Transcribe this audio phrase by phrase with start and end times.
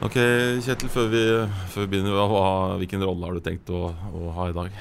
[0.00, 0.14] Ok,
[0.64, 1.20] Kjetil, før vi,
[1.74, 2.44] før vi begynner, hva,
[2.80, 4.78] hvilken rolle har du tenkt å, å ha i dag?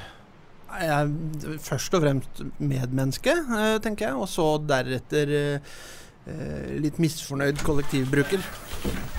[0.79, 4.15] Jeg er først og fremst medmenneske, eh, tenker jeg.
[4.21, 5.73] Og så deretter eh,
[6.79, 8.45] litt misfornøyd kollektivbruker.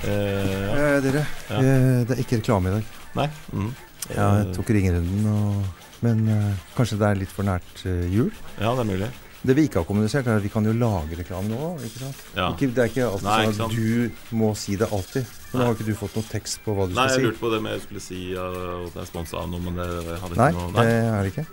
[0.07, 0.73] Eh, ja.
[0.79, 1.59] Eh, dere, Ja.
[1.61, 2.97] eh, det er ikke reklame i dag.
[3.21, 3.29] Nei?
[3.53, 3.71] Mm.
[4.15, 8.31] Jeg tok ringerunden, og, men eh, kanskje det er litt for nært eh, jul?
[8.57, 9.11] Ja, det er mulig.
[9.41, 11.71] Det vi ikke har kommunisert, er at vi kan jo lage reklame nå.
[11.81, 12.19] ikke sant?
[12.37, 12.51] Ja.
[12.53, 13.73] Ikke, det er ikke alltid Nei, sånn sant.
[13.73, 15.31] at du må si det alltid.
[15.51, 17.27] For nå har ikke du fått noe tekst på hva du Nei, jeg skal si.
[17.31, 19.89] lurte på det med jeg skulle si at jeg er sponsa av noe, men det
[20.21, 21.47] hadde Nei, ikke noe det er det ikke.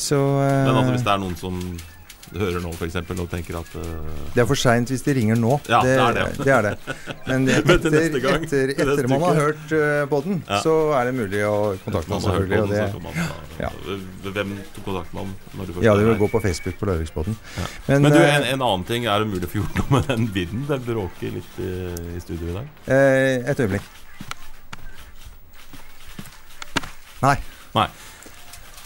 [0.00, 1.60] Så uh, Men altså, hvis det er noen som
[2.38, 3.82] hører nå, f.eks., og tenker at uh,
[4.34, 5.56] Det er for seint hvis de ringer nå.
[5.68, 6.26] Ja, det er det.
[6.38, 6.74] det, er det.
[7.26, 10.60] Men etter, gang, etter, etter man har hørt uh, podden, Ja.
[10.62, 12.60] så er det mulig å kontakte man selvfølgelig.
[12.62, 12.84] Og det,
[13.60, 13.70] Ja.
[14.30, 14.52] Hvem
[14.84, 17.36] kontakter man når du ja, det vil gå på Facebook på Larviksbåten.
[17.58, 17.66] Ja.
[17.88, 19.04] Men, Men du, eh, en, en annen ting.
[19.10, 20.62] Er det mulig å få gjort noe med den vinden?
[20.70, 21.72] Den bråker litt i,
[22.16, 22.70] i studio i dag.
[22.86, 23.82] eh, et øyeblikk.
[27.20, 27.34] Nei.
[27.76, 27.88] Nei.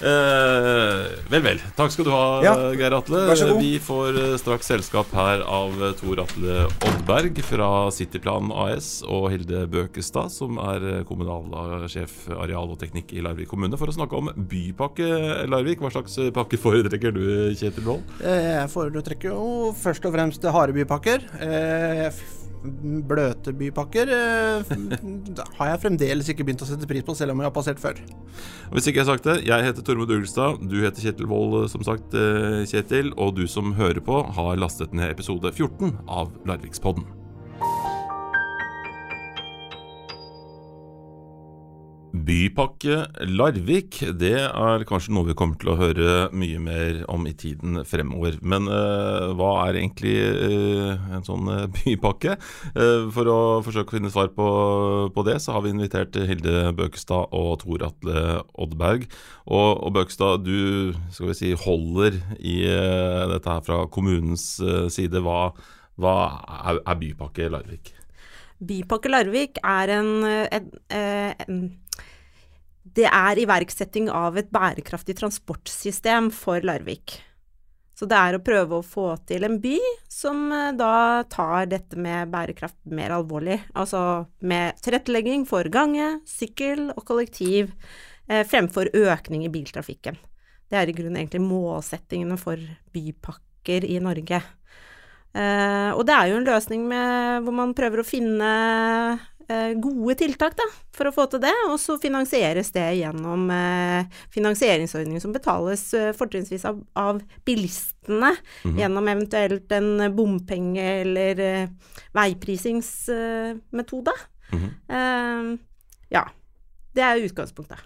[0.03, 1.61] Eh, vel, vel.
[1.78, 3.20] Takk skal du ha, Ja, Geir Atle.
[3.28, 3.61] vær så god.
[3.62, 9.64] Vi får eh, straks selskap her av Tor Atle Oddberg fra Cityplan AS og Hilde
[9.70, 14.33] Bøkestad, som er eh, kommunalsjef areal og teknikk i Larvik kommune, for å snakke om
[14.34, 15.81] Bypakke Larvik.
[15.84, 17.25] Hva slags eh, pakke foretrekker du,
[17.56, 18.17] Kjetil Wold?
[18.25, 21.29] Jeg foretrekker jo først og fremst harde bypakker.
[21.41, 24.70] Eh, f- Bløte bypakker eh,
[25.59, 28.01] har jeg fremdeles ikke begynt å sette pris på, selv om jeg har passert før.
[28.73, 30.62] Hvis ikke jeg har sagt det, jeg heter Tormod Ugelstad.
[30.65, 33.12] Du heter Kjetil Wold, eh, som sagt, eh, Kjetil.
[33.20, 37.23] Og du som hører på, har lastet ned episode 14 av Larvikspodden.
[42.25, 47.34] Bypakke Larvik, det er kanskje noe vi kommer til å høre mye mer om i
[47.36, 48.39] tiden fremover.
[48.41, 52.36] Men uh, hva er egentlig uh, en sånn eh, bypakke?
[52.77, 54.48] Uh, for å forsøke å finne svar på,
[55.14, 59.08] på det, så har vi invitert Hilde Bøkestad og Tor Atle Oddberg.
[59.45, 62.61] Og, og Bøkestad, du skal vi si, holder i
[63.34, 64.55] dette her fra kommunens
[64.95, 65.20] side.
[65.24, 65.51] Hva,
[66.01, 66.17] hva
[66.63, 67.92] er, er Bypakke Larvik?
[68.64, 71.64] Bypakke Larvik er en, en, en
[72.95, 77.17] Det er iverksetting av et bærekraftig transportsystem for Larvik.
[77.95, 79.77] Så det er å prøve å få til en by
[80.11, 83.61] som eh, da tar dette med bærekraft mer alvorlig.
[83.79, 87.71] Altså med tilrettelegging for gange, sykkel og kollektiv
[88.27, 90.19] eh, fremfor økning i biltrafikken.
[90.71, 92.59] Det er i grunnen egentlig målsettingene for
[92.95, 94.43] bypakker i Norge.
[95.35, 98.51] Eh, og det er jo en løsning med, hvor man prøver å finne
[99.83, 100.63] gode tiltak da,
[100.95, 106.13] for å få til det, og så finansieres det gjennom eh, finansieringsordninger som betales eh,
[106.17, 108.79] fortrinnsvis av, av bilistene, Mhm.
[108.79, 111.69] gjennom eventuelt en bompenge- eller eh,
[112.13, 114.13] veiprisingsmetode.
[114.53, 115.59] Mm -hmm.
[116.11, 116.25] ja,
[116.95, 117.79] det er utgangspunktet.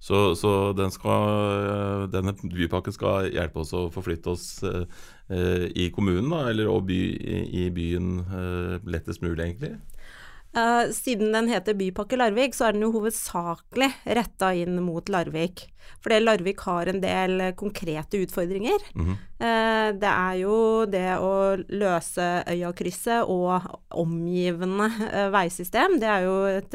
[0.00, 4.84] Så, så den skal, denne bypakken skal hjelpe oss å forflytte oss eh,
[5.28, 7.00] eh, i kommunen, da, eller by
[7.52, 9.76] i, byen eh, lettest mulig, egentlig?
[10.50, 15.68] Eh, siden den heter Bypakke Larvik, så er den jo hovedsakelig retta inn mot Larvik.
[16.02, 18.82] Fordi Larvik har en del konkrete utfordringer.
[18.94, 19.16] Mm -hmm.
[19.40, 26.00] uh, det er jo det å løse Øyakrysset og omgivende uh, veisystem.
[26.00, 26.74] Det er jo et,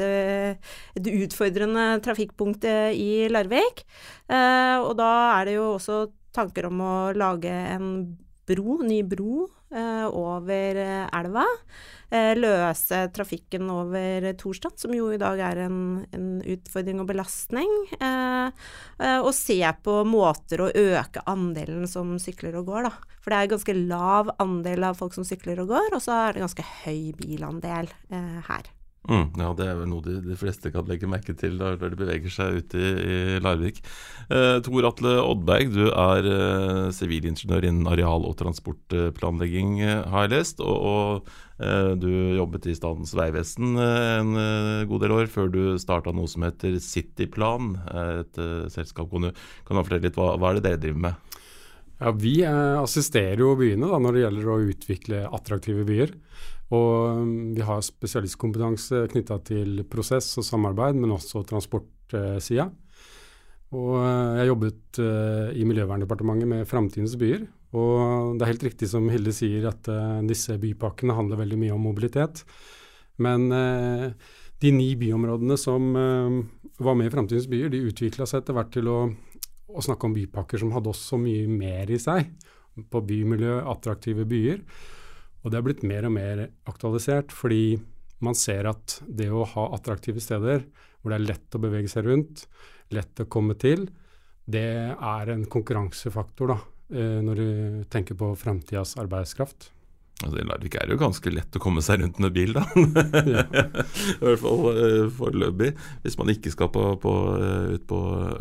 [0.96, 2.64] et utfordrende trafikkpunkt
[2.94, 3.84] i Larvik.
[4.28, 10.06] Og da er det jo også tanker om å lage en bro, ny bro, eh,
[10.06, 11.44] over eh, elva.
[12.10, 15.80] Eh, løse trafikken over Torstad, som jo i dag er en,
[16.14, 17.72] en utfordring og belastning.
[17.98, 18.70] Eh,
[19.02, 23.18] eh, og se på måter å øke andelen som sykler og går, da.
[23.24, 26.36] For det er ganske lav andel av folk som sykler og går, og så er
[26.36, 28.75] det ganske høy bilandel eh, her.
[29.06, 31.98] Mm, ja, det er vel noe de, de fleste kan legge merke til når de
[31.98, 33.78] beveger seg ute i, i Larvik.
[34.26, 40.34] Eh, Tor Atle Oddberg, du er eh, sivilingeniør innen areal- og transportplanlegging, eh, har jeg
[40.34, 40.64] lest.
[40.64, 41.30] Og, og
[41.62, 46.10] eh, du jobbet i Statens vegvesen eh, en eh, god del år før du starta
[46.10, 47.76] noe som heter Cityplan,
[48.18, 48.42] et
[48.74, 49.06] selskap.
[49.12, 51.42] Kan du, kan du fortelle litt hva, hva er det dere driver med?
[51.98, 56.12] Ja, Vi eh, assisterer jo byene da, når det gjelder å utvikle attraktive byer.
[56.76, 62.68] Og mm, vi har spesialistkompetanse knytta til prosess og samarbeid, men også transportsida.
[63.76, 67.46] Og jeg jeg jobbet eh, i Miljøverndepartementet med framtidens byer.
[67.76, 71.74] Og det er helt riktig som Hilde sier, at eh, disse bypakkene handler veldig mye
[71.74, 72.44] om mobilitet.
[73.22, 74.12] Men eh,
[74.62, 76.38] de ni byområdene som eh,
[76.78, 78.98] var med i Framtidens byer, de utvikla seg etter hvert til å,
[79.66, 82.30] å snakke om bypakker som hadde også mye mer i seg.
[82.92, 84.62] På bymiljø, attraktive byer.
[85.42, 87.78] Og det er blitt mer og mer aktualisert, fordi
[88.24, 90.64] man ser at det å ha attraktive steder
[91.00, 92.46] hvor det er lett å bevege seg rundt,
[92.94, 93.86] lett å komme til,
[94.46, 96.58] det er en konkurransefaktor da,
[96.94, 97.48] eh, når du
[97.90, 99.70] tenker på framtidas arbeidskraft.
[100.24, 102.62] Altså, I Larvik er det jo ganske lett å komme seg rundt med bil, da.
[104.16, 105.74] I hvert fall uh, foreløpig.
[106.06, 107.98] Hvis man ikke skal på, på, uh, ut på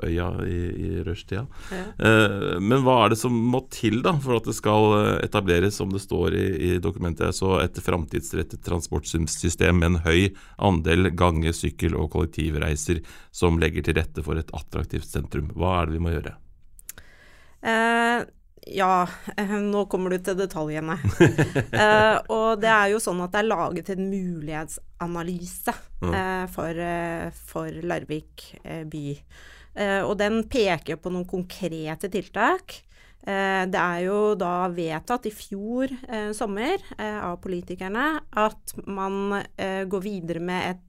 [0.08, 1.44] øya i, i rushtida.
[1.76, 1.82] Ja.
[2.00, 4.96] Uh, men hva er det som må til da for at det skal
[5.26, 11.12] etableres, som det står i, i dokumentet, så et framtidsrettet transportsystem med en høy andel
[11.12, 13.04] gange-, sykkel- og kollektivreiser
[13.36, 15.52] som legger til rette for et attraktivt sentrum?
[15.60, 16.38] Hva er det vi må gjøre?
[17.66, 18.24] Uh,
[18.66, 19.08] ja,
[19.38, 20.98] eh, nå kommer du til detaljene.
[20.98, 25.76] uh, og det er jo sånn at det er laget en mulighetsanalyse
[26.06, 28.48] uh, for, uh, for, Larvik
[28.90, 29.06] by.
[30.08, 32.78] og den peker på noen konkrete tiltak.
[33.26, 35.92] det er jo da vedtatt i fjor
[36.32, 38.06] sommer av politikerne
[38.40, 39.42] at man
[39.92, 40.84] går videre med et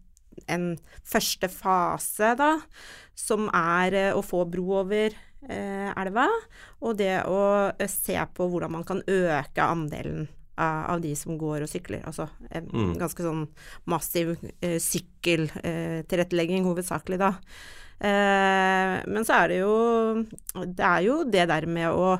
[0.53, 2.51] en første fase, da,
[3.17, 6.27] som er å få bro over Eh, elva,
[6.83, 10.27] og det å eh, se på hvordan man kan øke andelen
[10.57, 12.05] av de som går og sykler.
[12.09, 12.93] Altså en mm.
[13.01, 13.45] ganske sånn
[13.91, 14.35] massiv
[14.65, 17.33] eh, sykkeltilrettelegging, eh, hovedsakelig, da.
[18.01, 19.77] Eh, men så er det jo
[20.53, 22.19] Det er jo det der med å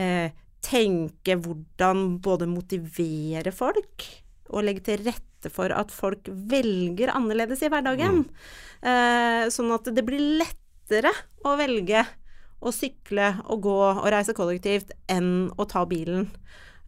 [0.00, 0.32] eh,
[0.64, 4.06] tenke hvordan både motivere folk
[4.48, 8.24] og legge til rette for at folk velger annerledes i hverdagen.
[8.80, 9.50] Mm.
[9.52, 11.12] sånn at det blir lettere
[11.46, 12.00] å velge
[12.58, 16.26] å sykle og gå og reise kollektivt enn å ta bilen.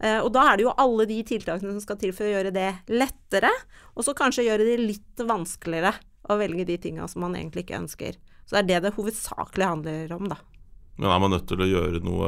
[0.01, 2.53] Eh, og da er det jo alle de tiltakene som skal til for å gjøre
[2.55, 3.51] det lettere,
[3.95, 5.93] og så kanskje gjøre det litt vanskeligere
[6.31, 8.17] å velge de tinga som man egentlig ikke ønsker.
[8.45, 10.39] Så det er det det hovedsakelig handler om, da.
[10.99, 12.27] Men er man nødt til å gjøre noe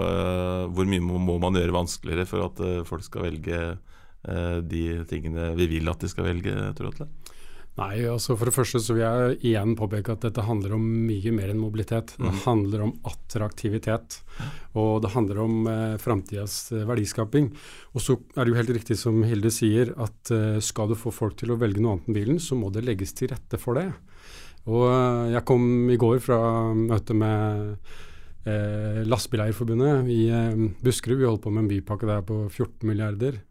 [0.73, 5.51] Hvor mye må man gjøre vanskeligere for at eh, folk skal velge eh, de tingene
[5.59, 7.32] vi vil at de skal velge, tror jeg?
[7.73, 11.31] Nei, altså For det første så vil jeg igjen påpeke at dette handler om mye
[11.33, 12.13] mer enn mobilitet.
[12.19, 12.41] Det mm.
[12.43, 14.19] handler om attraktivitet,
[14.77, 17.49] og det handler om eh, framtidas eh, verdiskaping.
[17.97, 21.13] Og så er det jo helt riktig som Hilde sier, at eh, skal du få
[21.15, 23.81] folk til å velge noe annet enn bilen, så må det legges til rette for
[23.81, 23.87] det.
[24.69, 26.37] Og eh, jeg kom i går fra
[26.77, 27.73] møte med
[28.45, 31.17] eh, Lastebileierforbundet i eh, Buskerud.
[31.17, 33.41] Vi holdt på med en bypakke der på 14 milliarder.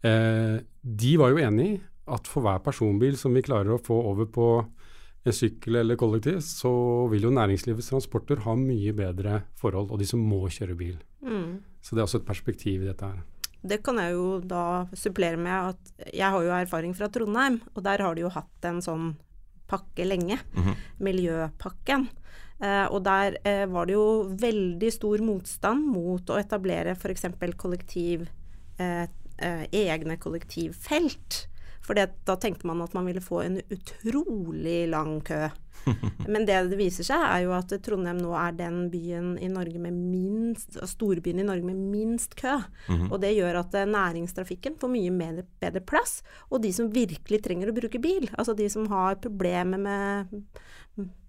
[0.00, 1.76] Eh, de var jo enig i
[2.06, 4.48] at for hver personbil som vi klarer å få over på
[5.26, 6.70] en sykkel eller kollektiv, så
[7.10, 11.00] vil jo næringslivets transporter ha mye bedre forhold, og de som må kjøre bil.
[11.26, 11.64] Mm.
[11.82, 13.24] Så det er også et perspektiv i dette her.
[13.66, 17.82] Det kan jeg jo da supplere med at jeg har jo erfaring fra Trondheim, og
[17.86, 19.16] der har de jo hatt en sånn
[19.66, 20.76] pakke lenge, mm -hmm.
[20.98, 22.08] Miljøpakken.
[22.62, 27.26] Eh, og der eh, var det jo veldig stor motstand mot å etablere f.eks.
[27.56, 28.28] kollektiv
[28.78, 31.48] eh, eh, egne kollektivfelt.
[31.86, 35.46] For da tenkte man at man ville få en utrolig lang kø.
[36.32, 39.78] Men det det viser seg, er jo at Trondheim nå er den byen i Norge
[39.82, 42.56] med minst, storbyen i Norge med minst kø.
[42.88, 43.12] Mm -hmm.
[43.12, 46.22] Og det gjør at eh, næringstrafikken får mye mer, bedre plass.
[46.50, 50.26] Og de som virkelig trenger å bruke bil, altså de som har problemer med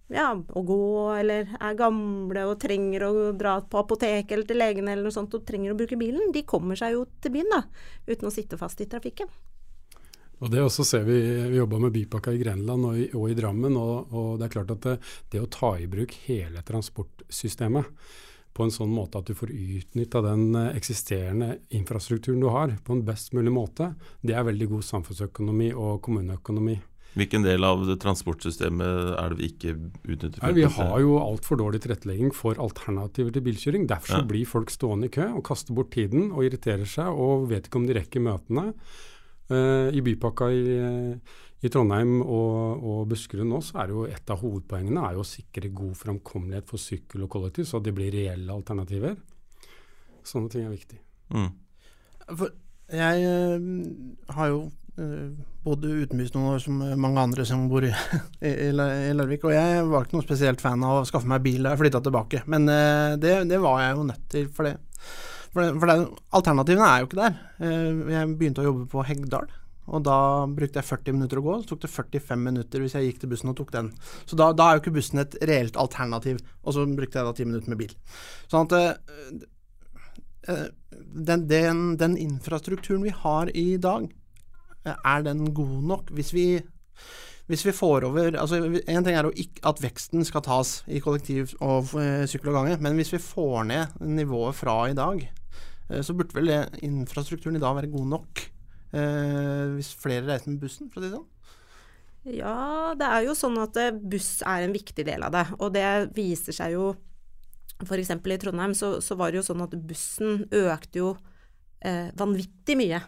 [0.07, 4.87] ja, å gå, eller er gamle og trenger å dra på apoteket eller til legen
[4.87, 7.63] eller noe sånt og trenger å bruke bilen, de kommer seg jo til byen da,
[8.07, 9.27] uten å sitte fast i trafikken.
[10.37, 11.17] Og det også ser Vi
[11.49, 13.77] vi jobba med Bypakka i Grenland og i, og i Drammen.
[13.77, 14.95] Og, og, det er klart at det,
[15.33, 17.93] det, å ta i bruk hele transportsystemet
[18.57, 22.95] på en sånn måte at du får utnytta den eh, eksisterende infrastrukturen du har på
[22.95, 23.91] en best mulig måte,
[24.25, 26.79] det er veldig god samfunnsøkonomi og kommuneøkonomi.
[27.17, 30.41] Hvilken del av transportsystemet er det vi ikke utnytter?
[30.41, 33.87] Nei, vi har jo altfor dårlig tilrettelegging for alternativer til bilkjøring.
[33.89, 34.25] Derfor ja.
[34.29, 37.81] blir folk stående i kø og kaster bort tiden og irriterer seg og vet ikke
[37.81, 38.67] om de rekker møtene.
[39.47, 40.63] Uh, I bypakka i,
[41.63, 45.27] i Trondheim og, og, Buskerud nå, så er jo et av hovedpoengene er jo å
[45.27, 49.15] sikre god framkommelighet for sykkel og kollektiv, så det blir reelle alternativer.
[50.27, 50.99] Sånne ting er viktig.
[51.31, 51.53] Mm.
[52.27, 52.51] For
[52.91, 54.59] jeg uh, har jo
[54.99, 55.31] uh,
[55.63, 57.93] bodd utenbys noen år som mange andre som bor i,
[58.47, 58.69] i, i,
[59.15, 61.85] Larvik, og jeg var ikke noe spesielt fan av å skaffe meg bil da jeg
[61.85, 62.67] flytta tilbake, men
[63.23, 64.51] det, det var jeg jo nødt til.
[64.51, 64.75] for det
[65.53, 65.95] for, for det,
[66.37, 67.39] alternativene er jo ikke der.
[67.63, 69.49] Eh, jeg begynte å jobbe på Heggdal.
[69.87, 70.19] Og da
[70.51, 73.31] brukte jeg 40 minutter å gå, så tok det 45 minutter hvis jeg gikk til
[73.31, 73.91] bussen og tok den.
[74.27, 77.35] Så da, da er jo ikke bussen et reelt alternativ, og så brukte jeg da
[77.37, 77.93] 10 minutter med bil.
[78.51, 78.75] Sånn at
[80.51, 80.65] uh,
[81.29, 84.09] den, den, den, infrastrukturen vi har i dag,
[84.87, 86.11] er den god nok?
[86.15, 86.47] Hvis vi
[87.47, 91.53] hvis vi får over altså En ting er ikke, at veksten skal tas i kollektiv
[91.63, 95.23] og uh, sykkel og gange, men hvis vi får ned nivået fra i dag,
[95.89, 96.51] uh, så burde vel
[96.83, 98.45] infrastrukturen i dag være god nok.
[98.91, 101.27] Uh, hvis flere reiser med bussen, for å si det sånn.
[102.27, 105.45] Ja, det er jo sånn at eh, buss er en viktig del av det.
[105.63, 106.91] Og det viser seg jo
[107.77, 108.09] F.eks.
[108.11, 111.11] i Trondheim så, så, var det jo sånn at bussen økte jo
[111.79, 112.99] eh, vanvittig mye.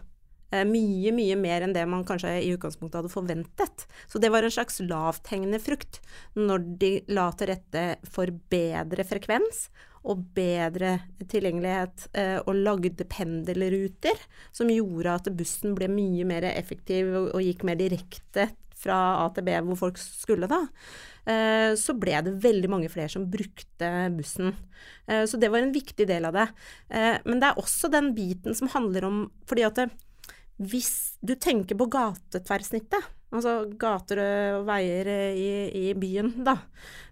[0.50, 3.86] Eh, mye, mye mer enn det man kanskje i utgangspunktet hadde forventet.
[4.10, 6.00] Så det var en slags lavthengende frukt
[6.38, 9.68] når de la til rette for bedre frekvens
[10.10, 10.94] og bedre
[11.28, 14.16] tilgjengelighet, eh, og lagde pendelruter
[14.48, 18.48] som gjorde at bussen ble mye mer effektiv og, gikk mer direkte
[18.80, 20.62] fra A til B hvor folk skulle, da,
[21.28, 24.56] eh, så ble det veldig mange flere som brukte bussen.
[25.10, 26.44] Så det var en viktig del av det.
[27.26, 29.16] Men det er også den biten som handler om
[29.48, 29.80] Fordi at
[30.60, 34.20] hvis du tenker på gatetverrsnittet, altså gater
[34.58, 36.56] og veier i, i, byen, da,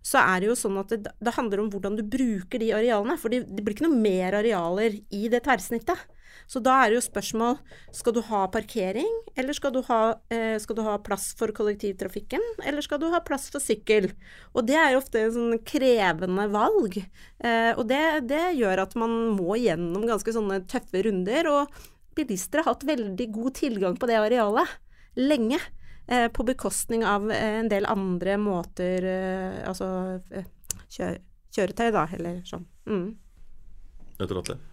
[0.04, 3.16] så er det jo sånn at det, det handler om hvordan du bruker de arealene.
[3.20, 6.06] For det, det blir ikke noe mer arealer i det tverrsnittet.
[6.48, 7.58] Så da er det jo spørsmål
[7.94, 10.00] skal du ha parkering, eller skal du ha,
[10.32, 14.10] eh, skal du ha plass for kollektivtrafikken, eller skal du ha plass for sykkel?
[14.54, 17.00] Og det er jo ofte en sånn krevende valg.
[17.00, 21.52] Eh, og det, det, gjør at man må gjennom ganske sånne tøffe runder.
[21.52, 21.78] Og
[22.18, 24.76] bilister har hatt veldig god tilgang på det arealet
[25.18, 25.60] lenge.
[26.08, 29.88] Eh, på bekostning av eh, en del andre måter eh, Altså
[30.32, 30.46] eh,
[30.88, 31.10] kjø
[31.52, 32.64] kjøretøy, da, eller sånn.
[32.88, 33.06] Mm.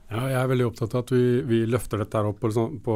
[0.10, 2.96] Ja, jeg er veldig opptatt av at vi, vi løfter dette opp og liksom, på,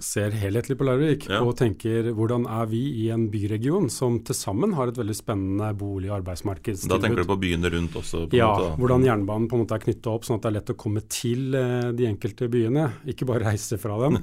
[0.00, 1.26] ser helhetlig på Larvik.
[1.28, 1.42] Ja.
[1.44, 5.68] Og tenker hvordan er vi i en byregion som til sammen har et veldig spennende
[5.76, 6.94] bolig- og arbeidsmarkedstilbud.
[6.94, 8.22] Da tenker du på byene rundt også?
[8.36, 10.74] ja, måte, hvordan jernbanen på en måte er knytta opp sånn at det er lett
[10.74, 14.18] å komme til eh, de enkelte byene, ikke bare reise fra dem.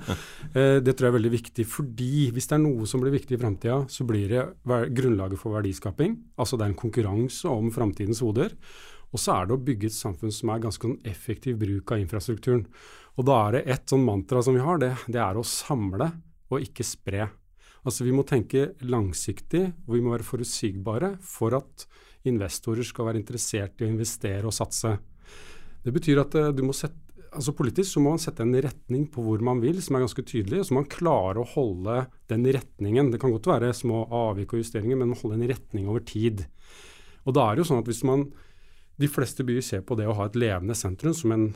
[0.57, 3.37] eh, det tror jeg er veldig viktig, fordi hvis det er noe som blir viktig
[3.37, 4.45] i framtida, så blir det
[4.97, 6.17] grunnlaget for verdiskaping.
[6.41, 8.57] Altså det er en konkurranse om framtidens hoder.
[9.15, 12.01] Og så er det å bygge et samfunn som er ganske sånn effektiv bruk av
[12.03, 12.65] infrastrukturen.
[13.17, 16.11] Og da er det ett sånn mantra som vi har, det, det er å samle
[16.51, 17.29] og ikke spre.
[17.87, 21.87] Altså Vi må tenke langsiktig, og vi må være forutsigbare for at
[22.27, 24.97] investorer skal være interessert i å investere og satse.
[25.83, 29.03] Det betyr at uh, du må sette altså Politisk så må man sette en retning
[29.11, 30.61] på hvor man vil, som er ganske tydelig.
[30.61, 31.97] og Så må man klare å holde
[32.31, 33.11] den retningen.
[33.11, 36.45] Det kan godt være små avvik og justeringer, men man holde en retning over tid.
[37.27, 38.23] Og da er det jo sånn at hvis man
[38.97, 41.49] de fleste byer ser på det å ha et levende sentrum som en,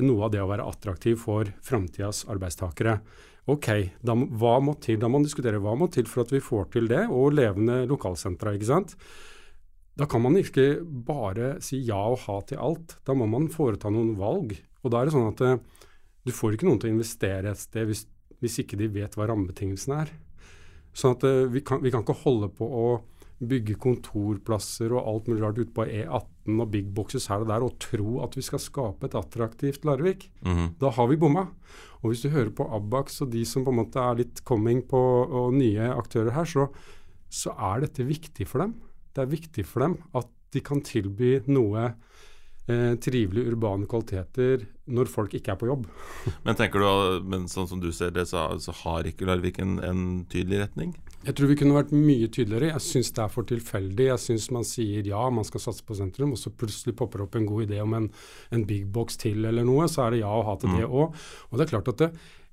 [0.00, 3.00] noe av det å være attraktiv for framtidas arbeidstakere.
[3.50, 3.68] Ok,
[4.02, 4.98] da, hva må til?
[4.98, 7.84] Da må man diskutere hva må til for at vi får til det, og levende
[7.90, 8.54] lokalsentra.
[8.56, 8.96] ikke sant?
[9.96, 12.98] Da kan man ikke bare si ja og ha til alt.
[13.06, 14.56] Da må man foreta noen valg.
[14.82, 15.60] Og da er det sånn at eh,
[16.26, 18.04] du får ikke noen til å investere et sted hvis,
[18.42, 20.12] hvis ikke de vet hva rammebetingelsene er.
[20.96, 22.86] Sånn at eh, vi kan, vi kan ikke holde på å
[23.36, 27.64] bygge kontorplasser og alt mulig rart ute på E18 og big boxes her og der
[27.66, 30.30] og tro at vi skal skape et attraktivt Larvik.
[30.42, 30.68] Mm -hmm.
[30.80, 31.46] Da har vi bomma.
[32.02, 34.82] Og hvis du hører på Abax og de som på en måte er litt coming
[34.88, 36.68] på og nye aktører her, så,
[37.28, 38.74] så er dette viktig for dem.
[39.14, 41.94] Det er viktig for dem at de kan tilby noe
[42.70, 45.86] eh, trivelige urbane kvaliteter når folk ikke er på jobb.
[46.46, 49.78] men tenker du, men sånn som du ser det, så, så har ikke Larvik en,
[49.84, 50.94] en, tydelig retning?
[51.26, 52.70] Jeg tror vi kunne vært mye tydeligere.
[52.74, 54.10] Jeg syns det er for tilfeldig.
[54.12, 57.26] Jeg syns man sier ja, man skal satse på sentrum, og så plutselig popper det
[57.26, 58.06] opp en god idé om en,
[58.54, 60.78] en big box til eller noe, så er det ja å ha til mm.
[60.78, 61.26] det òg.
[61.50, 62.06] Og det er klart at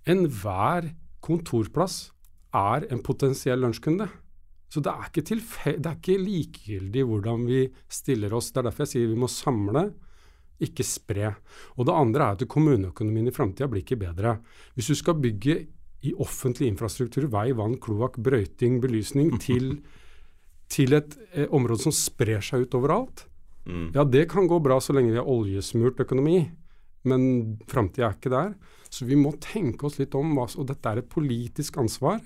[0.10, 0.89] enhver
[1.24, 2.01] kontorplass
[2.53, 4.10] er en potensiell lunsjkunde.
[4.74, 5.22] Så det er, ikke
[5.77, 7.60] det er ikke likegyldig hvordan vi
[7.94, 8.50] stiller oss.
[8.50, 9.84] Det er derfor jeg sier vi må samle,
[10.65, 11.30] ikke spre.
[11.77, 14.39] Og det andre er at kommuneøkonomien i framtida blir ikke bedre.
[14.74, 15.60] Hvis du skal bygge
[16.03, 19.77] i offentlig infrastruktur, vei, vann, kloakk, brøyting, belysning, til,
[20.74, 23.27] til et eh, område som sprer seg ut overalt,
[23.70, 23.92] mm.
[23.94, 26.48] ja det kan gå bra så lenge vi har oljesmurt økonomi,
[27.06, 28.56] men framtida er ikke der.
[28.94, 32.22] Så vi må tenke oss litt om, og dette er et politisk ansvar,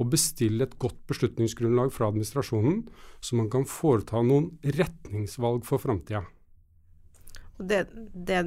[0.00, 2.82] å bestille et godt beslutningsgrunnlag fra administrasjonen,
[3.20, 6.24] så man kan foreta noen retningsvalg for framtida.
[7.60, 7.82] Det,
[8.14, 8.40] det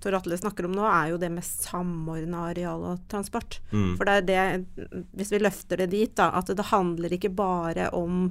[0.00, 3.58] Tor Atle snakker om nå, er jo det med samordna areal og transport.
[3.74, 3.92] Mm.
[3.98, 7.90] For det er det, hvis vi løfter det dit, da, at det handler ikke bare
[7.96, 8.30] om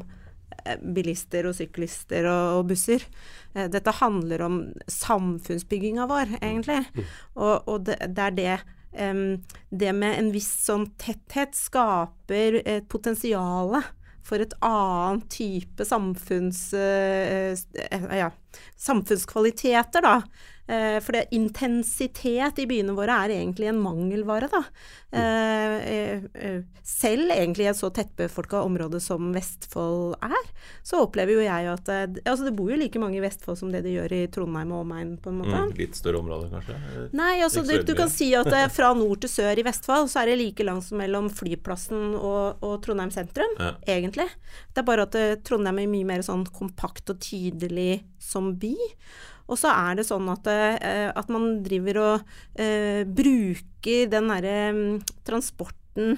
[0.65, 3.05] eh, bilister og syklister og, og busser.
[3.53, 4.57] Eh, dette handler om
[4.89, 6.81] samfunnsbygginga vår, egentlig.
[6.89, 7.13] Mm.
[7.37, 8.55] Og, og det, det, er det
[8.93, 13.79] det med en viss sånn tetthet skaper et potensial
[14.23, 16.69] for et annet type samfunns...
[16.73, 17.57] Uh,
[18.15, 18.31] ja,
[18.79, 20.15] samfunnskvaliteter, da.
[20.67, 24.61] Eh, for det, intensitet i byene våre er egentlig en mangelvare, da.
[25.11, 30.47] Eh, eh, eh selv egentlig i et så tettbefolka område som Vestfold er,
[30.83, 31.91] så opplever jo jeg at
[32.27, 34.81] Altså det bor jo like mange i Vestfold som det det gjør i Trondheim og
[34.83, 35.61] omegn, på en måte.
[35.63, 36.75] Mm, litt større område, kanskje?
[37.15, 40.33] Nei, altså du, du, kan si at fra nord til sør i Vestfold så er
[40.33, 43.71] det like langt som mellom flyplassen og, og Trondheim sentrum, Ja.
[43.95, 44.27] egentlig.
[44.75, 48.75] Det er bare at Trondheim er mye mer sånn kompakt og tydelig som by.
[49.53, 54.57] Og så er det sånn at, eh, at man driver og eh, bruker den derre
[54.73, 54.95] mm,
[55.27, 56.17] transporten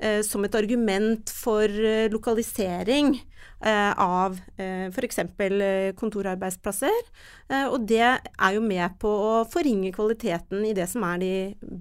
[0.00, 3.14] eh, som et argument for eh, lokalisering
[3.60, 5.18] eh, av eh, f.eks.
[5.18, 7.02] Eh, kontorarbeidsplasser.
[7.48, 11.32] Eh, og det er jo med på å forringe kvaliteten i det som er de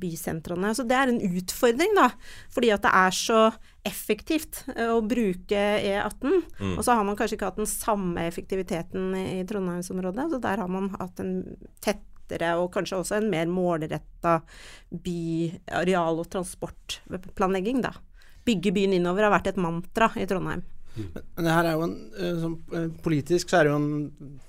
[0.02, 0.74] bysentrene.
[0.76, 2.10] Så det er en utfordring, da.
[2.54, 3.42] Fordi at det er så
[3.88, 6.44] effektivt å bruke E18.
[6.60, 6.76] Mm.
[6.76, 10.30] Og så har man kanskje ikke hatt den samme effektiviteten i i Trondheimsområdet.
[10.32, 11.44] Så der har man hatt en
[11.84, 14.40] tettere og kanskje også en mer målretta
[14.92, 17.94] by-, areal- og transportplanlegging, da.
[18.50, 20.66] Bygge byen innover har vært et mantra i Trondheim.
[21.00, 21.98] Men det her er jo en
[22.44, 22.60] sånn,
[23.06, 24.40] Politisk så er det jo en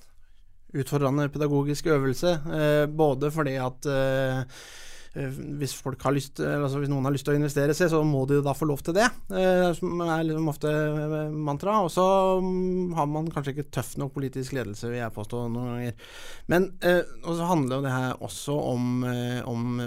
[0.81, 2.39] utfordrende pedagogisk øvelse.
[2.55, 4.39] eh, både fordi at eh,
[5.15, 5.75] eh, hvis,
[6.15, 8.69] lyst, altså hvis noen har lyst til å investere seg, så må de da få
[8.71, 9.09] lov til det.
[9.35, 10.75] eh, som er liksom ofte
[11.35, 11.81] mantra.
[11.83, 12.07] Og så
[12.41, 15.95] mm, har man kanskje ikke tøff nok politisk ledelse, vil jeg påstå noen ganger.
[16.47, 18.91] Men eh, så handler jo det her også om,
[19.51, 19.81] om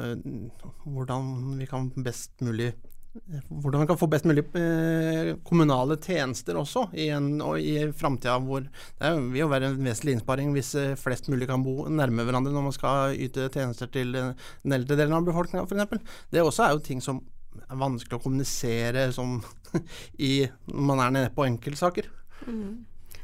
[0.84, 2.74] hvordan vi kan best mulig
[3.14, 8.40] hvordan man kan få best mulig eh, kommunale tjenester også, i, en, og i framtida
[8.42, 12.26] hvor det vil jo være en vesentlig innsparing hvis eh, flest mulig kan bo nærme
[12.26, 16.18] hverandre når man skal yte tjenester til den eldre delen av befolkninga f.eks.
[16.34, 17.22] Det også er jo ting som
[17.68, 19.38] er vanskelig å kommunisere som
[20.30, 22.10] i, når man er nede på enkeltsaker.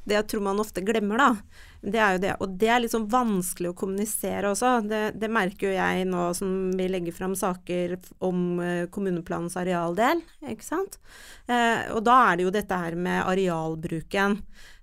[0.06, 2.32] Det jeg tror man ofte glemmer, da, det er jo det.
[2.44, 4.72] Og det er litt sånn vanskelig å kommunisere også.
[4.90, 10.24] Det, det merker jo jeg nå som vi legger fram saker om eh, kommuneplanens arealdel,
[10.44, 11.00] ikke sant.
[11.48, 14.40] Eh, og da er det jo dette her med arealbruken.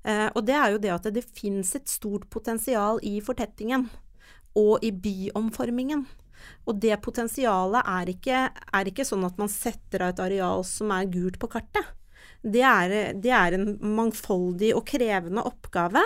[0.06, 3.88] Eh, og det er jo det at det, det fins et stort potensial i fortettingen
[4.56, 6.06] og i byomformingen.
[6.66, 10.92] Og det potensialet er ikke, er ikke sånn at man setter av et areal som
[10.94, 11.94] er gult på kartet.
[12.42, 16.02] Det er, det er en mangfoldig og krevende oppgave,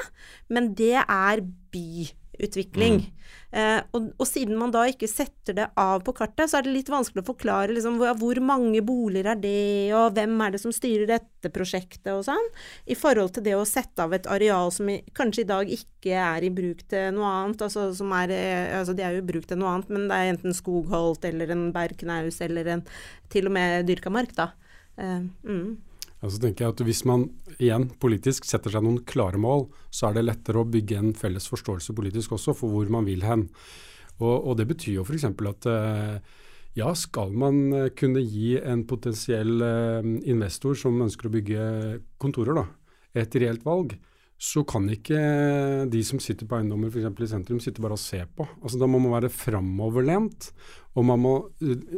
[0.48, 1.42] men det er
[1.74, 3.02] byutvikling.
[3.50, 6.74] Eh, og, og siden man da ikke setter det av på kartet, så er det
[6.76, 10.60] litt vanskelig å forklare liksom, hvor, hvor mange boliger er det, og hvem er det
[10.62, 12.46] som styrer dette prosjektet og sånn,
[12.86, 16.14] i forhold til det å sette av et areal som i, kanskje i dag ikke
[16.14, 17.66] er i bruk til noe annet.
[17.66, 20.16] Altså, som er, eh, altså de er jo i bruk til noe annet, men det
[20.20, 22.86] er enten skogholt eller en bergknaus eller en
[23.30, 24.52] til og med dyrka mark, da.
[24.94, 25.89] Eh, mm.
[26.20, 30.10] Ja, så tenker jeg at Hvis man igjen politisk setter seg noen klare mål, så
[30.10, 33.48] er det lettere å bygge en felles forståelse politisk også for hvor man vil hen.
[34.20, 35.24] Og, og Det betyr jo f.eks.
[35.24, 36.20] at eh,
[36.76, 41.64] ja, skal man eh, kunne gi en potensiell eh, investor som ønsker å bygge
[42.20, 42.66] kontorer, da,
[43.24, 43.96] et reelt valg,
[44.40, 45.18] så kan ikke
[45.92, 47.08] de som sitter på eiendommer f.eks.
[47.12, 48.46] i sentrum, sitte bare og se på.
[48.62, 50.48] Altså Da må man være framoverlent,
[50.96, 51.34] og man må,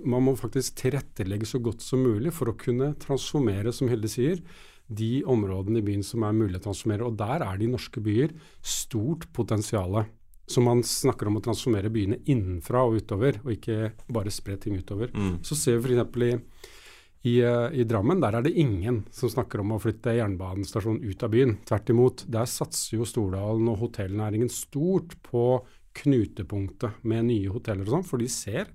[0.02, 4.42] man må faktisk tilrettelegge så godt som mulig for å kunne transformere, som Hilde sier,
[4.90, 7.07] de områdene i byen som er mulig å transformere.
[7.07, 10.02] Og der er det i norske byer stort potensial.
[10.50, 14.74] Så man snakker om å transformere byene innenfra og utover, og ikke bare spre ting
[14.83, 15.14] utover.
[15.14, 15.38] Mm.
[15.46, 16.26] Så ser vi f.eks.
[16.26, 16.82] i
[17.23, 21.23] i, eh, I Drammen der er det ingen som snakker om å flytte jernbanestasjonen ut
[21.23, 21.57] av byen.
[21.69, 22.25] Tvert imot.
[22.27, 25.63] Der satser jo Stordalen og hotellnæringen stort på
[26.03, 28.73] knutepunktet med nye hoteller og sånn, for de ser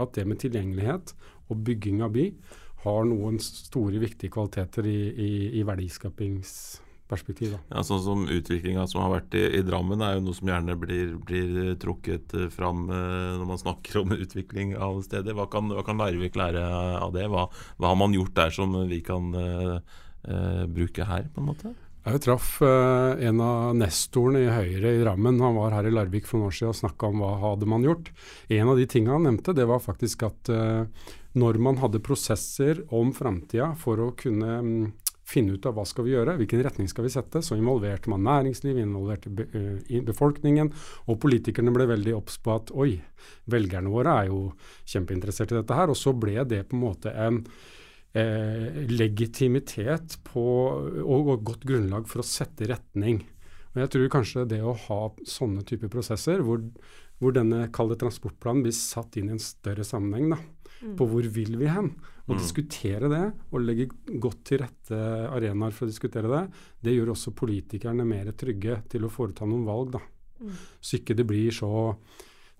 [0.00, 1.14] at det med tilgjengelighet
[1.50, 2.30] og bygging av by
[2.84, 5.64] har noen store, viktige kvaliteter i, i, i
[7.10, 7.52] verdiskapingsperspektiv.
[7.54, 7.60] Da.
[7.74, 10.76] Ja, sånn som Utviklinga som har vært i, i Drammen, er jo noe som gjerne
[10.78, 15.34] blir, blir trukket eh, fram eh, når man snakker om utvikling av stedet.
[15.36, 16.64] Hva kan, hva kan Larvik lære
[17.00, 17.26] av det?
[17.30, 19.78] Hva, hva har man gjort der som vi kan uh,
[20.28, 21.72] uh, bruke her, på en måte?
[22.00, 25.36] Jeg traff eh, en av nestorene i Høyre i Drammen.
[25.44, 27.84] Han var her i Larvik for noen år siden og snakka om hva hadde man
[27.84, 28.08] gjort.
[28.48, 32.80] En av de tingene han nevnte, det var faktisk at eh, når man hadde prosesser
[32.88, 34.88] om framtida for å kunne mm,
[35.30, 38.24] finne ut av hva skal vi gjøre, hvilken retning skal vi sette, så involverte man
[38.26, 40.72] næringsliv, involverte be, uh, befolkningen,
[41.06, 42.94] og politikerne ble veldig obs på at oi,
[43.50, 44.48] velgerne våre er jo
[44.90, 45.92] kjempeinteressert i dette her.
[45.92, 47.42] Og så ble det på en måte en
[48.16, 50.46] eh, legitimitet på,
[51.04, 53.22] og, og godt grunnlag for å sette retning.
[53.74, 56.62] Og jeg tror kanskje det å ha sånne typer prosesser, hvor,
[57.22, 60.40] hvor denne kalde transportplanen blir satt inn i en større sammenheng, da,
[60.98, 61.92] på hvor vil vi hen,
[62.30, 63.88] Å diskutere det, og legge
[64.22, 66.42] godt til rette arenaer for å diskutere det,
[66.86, 69.96] det gjør også politikerne mer trygge til å foreta noen valg.
[69.98, 70.02] da.
[70.80, 71.70] Så ikke det blir så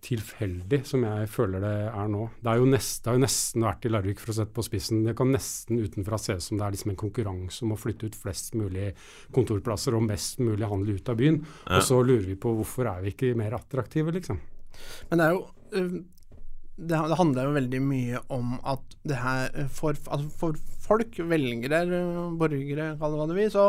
[0.01, 2.23] tilfeldig som jeg føler det er nå.
[2.41, 4.65] Det, er jo nest, det har jo nesten vært i Larvik, for å sette på
[4.65, 5.03] spissen.
[5.05, 8.09] Det kan nesten utenfra se ut som det er liksom en konkurranse om å flytte
[8.09, 8.91] ut flest mulig
[9.37, 11.43] kontorplasser og mest mulig handel ut av byen.
[11.67, 11.79] Ja.
[11.79, 14.41] Og så lurer vi på hvorfor er vi ikke mer attraktive, liksom.
[15.11, 15.45] Men det er jo
[15.77, 16.01] øh,
[16.81, 20.59] det, det handler jo veldig mye om at det her øh, for, altså for
[20.91, 21.85] folk, velgere,
[22.41, 23.69] borgere, kall det hva du vil, så,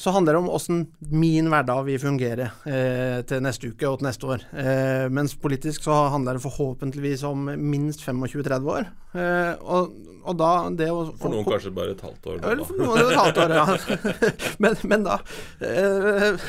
[0.00, 4.08] så handler det om åssen min hverdag vil fungere eh, til neste uke og til
[4.08, 4.46] neste år.
[4.56, 8.88] Eh, mens politisk så handler det forhåpentligvis om minst 25-30 år.
[9.12, 9.92] Eh, og,
[10.22, 12.40] og da det å For noen kanskje bare et halvt år.
[12.46, 13.66] vel, for noen et halvt år, ja.
[14.64, 15.18] men, men da
[15.60, 16.40] eh,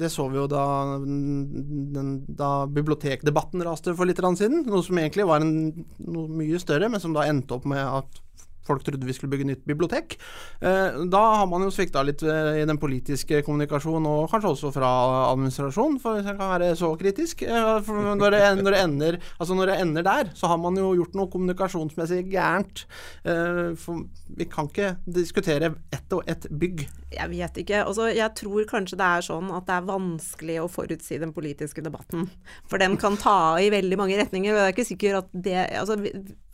[0.00, 0.64] Det så vi jo da,
[1.04, 4.64] den, da bibliotekdebatten raste for litt siden.
[4.66, 8.22] Noe som egentlig var en, noe mye større, men som da endte opp med at
[8.66, 10.18] folk trodde vi skulle bygge nytt bibliotek.
[10.60, 14.72] Eh, da har man jo svikta litt eh, i den politiske kommunikasjonen, og kanskje også
[14.74, 14.90] fra
[15.30, 17.46] administrasjonen, for hvis jeg kan være så kritisk.
[17.46, 20.92] Eh, når, det, når, det ender, altså når det ender der, så har man jo
[20.98, 22.86] gjort noe kommunikasjonsmessig gærent.
[23.80, 26.86] For vi kan ikke diskutere ett og ett bygg.
[27.14, 27.82] Jeg vet ikke.
[27.86, 31.84] Altså, jeg tror kanskje det er sånn at det er vanskelig å forutsi den politiske
[31.84, 32.26] debatten.
[32.66, 34.52] For den kan ta i veldig mange retninger.
[34.52, 35.98] og jeg er ikke sikker at det, altså,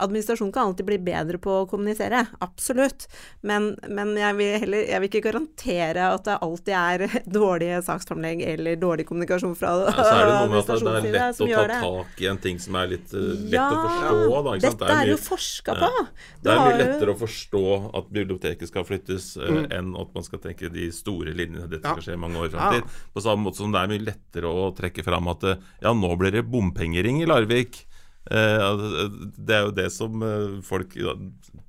[0.02, 2.01] Administrasjonen kan alltid bli bedre på å kommunisere,
[2.40, 3.06] absolutt.
[3.42, 7.04] Men, men jeg, vil heller, jeg vil ikke garantere at det alltid er
[7.38, 10.92] dårlige saksframlegg eller dårlig kommunikasjon fra Ja, så er det noe med at det- det
[10.92, 11.80] er lett å ta det.
[11.82, 14.42] tak i en ting som er litt uh, lett Ja, å forstå.
[14.42, 14.78] Da, ikke sant?
[14.82, 15.90] Dette er jo mye- forska på.
[15.92, 16.06] Ja,
[16.42, 17.64] Det er mye jo- lettere å forstå
[18.00, 19.66] at biblioteket skal flyttes, uh, Mm.
[19.72, 21.68] enn at man skal tenke de store linjene.
[21.68, 21.92] Dette Ja.
[21.96, 22.82] skal skje mange år fram til.
[23.14, 26.16] På samme måte som det er mye lettere å trekke fram at eh, ja, nå
[26.18, 27.84] blir det bompengering i Larvik.
[28.30, 30.92] Eh, altså, det er jo det som eh, folk,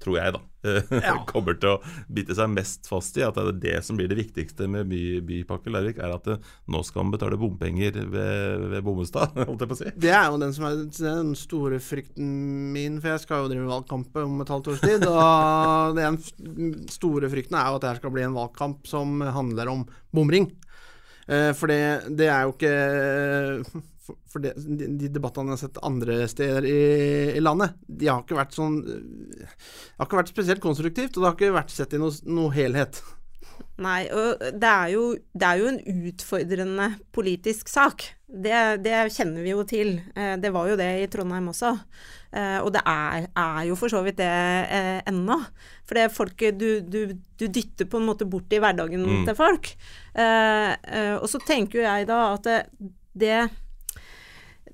[0.03, 1.13] tror jeg, da, eh, Ja.
[1.31, 1.79] kommer til å
[2.13, 3.23] bite seg mest fast i.
[3.25, 6.51] At det er det som blir det viktigste med by, Bypakke Larvik, er at eh,
[6.69, 9.93] nå skal man betale bompenger ved, ved Bommestad, holdt jeg på å si.
[10.05, 12.29] Det er jo den som er den store frykten
[12.75, 15.07] min, for jeg skal jo drive valgkamp om et halvt års tid.
[15.09, 16.19] Og den
[16.93, 20.51] store frykten er jo at det her skal bli en valgkamp som handler om bomring.
[21.25, 21.81] Eh, For det,
[22.19, 26.65] det er jo ikke For for det, de, de debattene jeg har sett andre steder
[26.67, 26.79] i,
[27.37, 29.47] i landet, de har ikke vært sånn Det
[29.97, 32.99] har ikke vært spesielt konstruktivt, og det har ikke vært sett i noe, noe helhet.
[33.83, 38.03] Nei, og det er jo, det er jo en utfordrende politisk sak.
[38.27, 38.53] Det,
[38.85, 39.95] det kjenner vi jo til.
[40.17, 41.71] Eh, Det var jo det i Trondheim også.
[42.33, 45.39] Eh, Og det er, er jo for så vidt det eh, ennå.
[45.85, 46.99] For det er folk du, du,
[47.39, 49.25] du dytter på en måte bort i hverdagen Mm.
[49.29, 49.71] til folk.
[50.13, 52.59] Eh, eh, Og så tenker jo jeg da at det,
[53.13, 53.35] det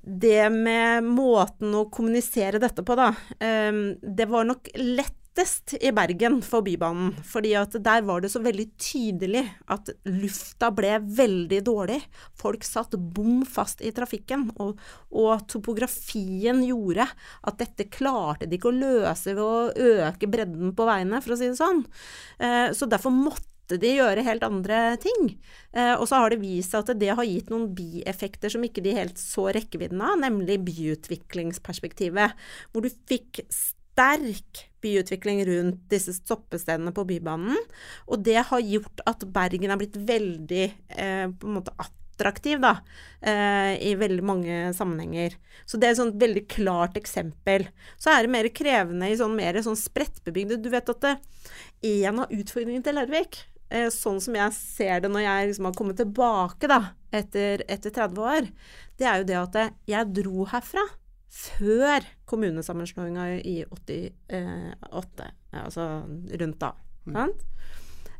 [0.02, 6.40] det med måten å kommunisere dette på, da, eh, det var nok lettest i Bergen
[6.42, 7.12] for Bybanen.
[7.24, 12.00] Fordi at der var det så veldig tydelig at lufta ble veldig dårlig.
[12.36, 14.80] Folk satt bom fast i trafikken, og,
[15.12, 20.88] og topografien gjorde at dette klarte de ikke å løse ved å øke bredden på
[20.88, 21.84] veiene, for å si det sånn.
[22.40, 23.46] Eh, Så derfor måtte
[23.78, 25.34] de gjøre helt andre ting.
[25.72, 28.82] Eh, og så har det vist seg at det har gitt noen bieffekter som ikke
[28.84, 32.34] de helt så rekkevidden av, nemlig byutviklingsperspektivet,
[32.72, 37.58] hvor du fikk sterk byutvikling rundt disse stoppestedene på Bybanen,
[38.08, 42.78] og det har gjort at Bergen er blitt veldig eh, på en måte attraktiv, da,
[43.20, 45.36] eh, i veldig mange sammenhenger.
[45.66, 47.66] Så det er et veldig klart eksempel.
[47.98, 51.14] Så er det mer krevende i sånn mer sånn spredtbebygde Du vet at det,
[52.04, 53.49] en av utfordringene til Larvik, eh,
[53.94, 56.80] sånn som jeg ser det når jeg liksom har kommet tilbake da,
[57.14, 58.48] etter, etter 30 år,
[58.98, 59.58] det er jo det at
[59.90, 60.82] jeg dro herfra
[61.30, 65.28] før kommunesammenslåinga i 88,
[65.62, 65.86] altså
[66.42, 66.72] rundt da.
[67.06, 67.44] Sant?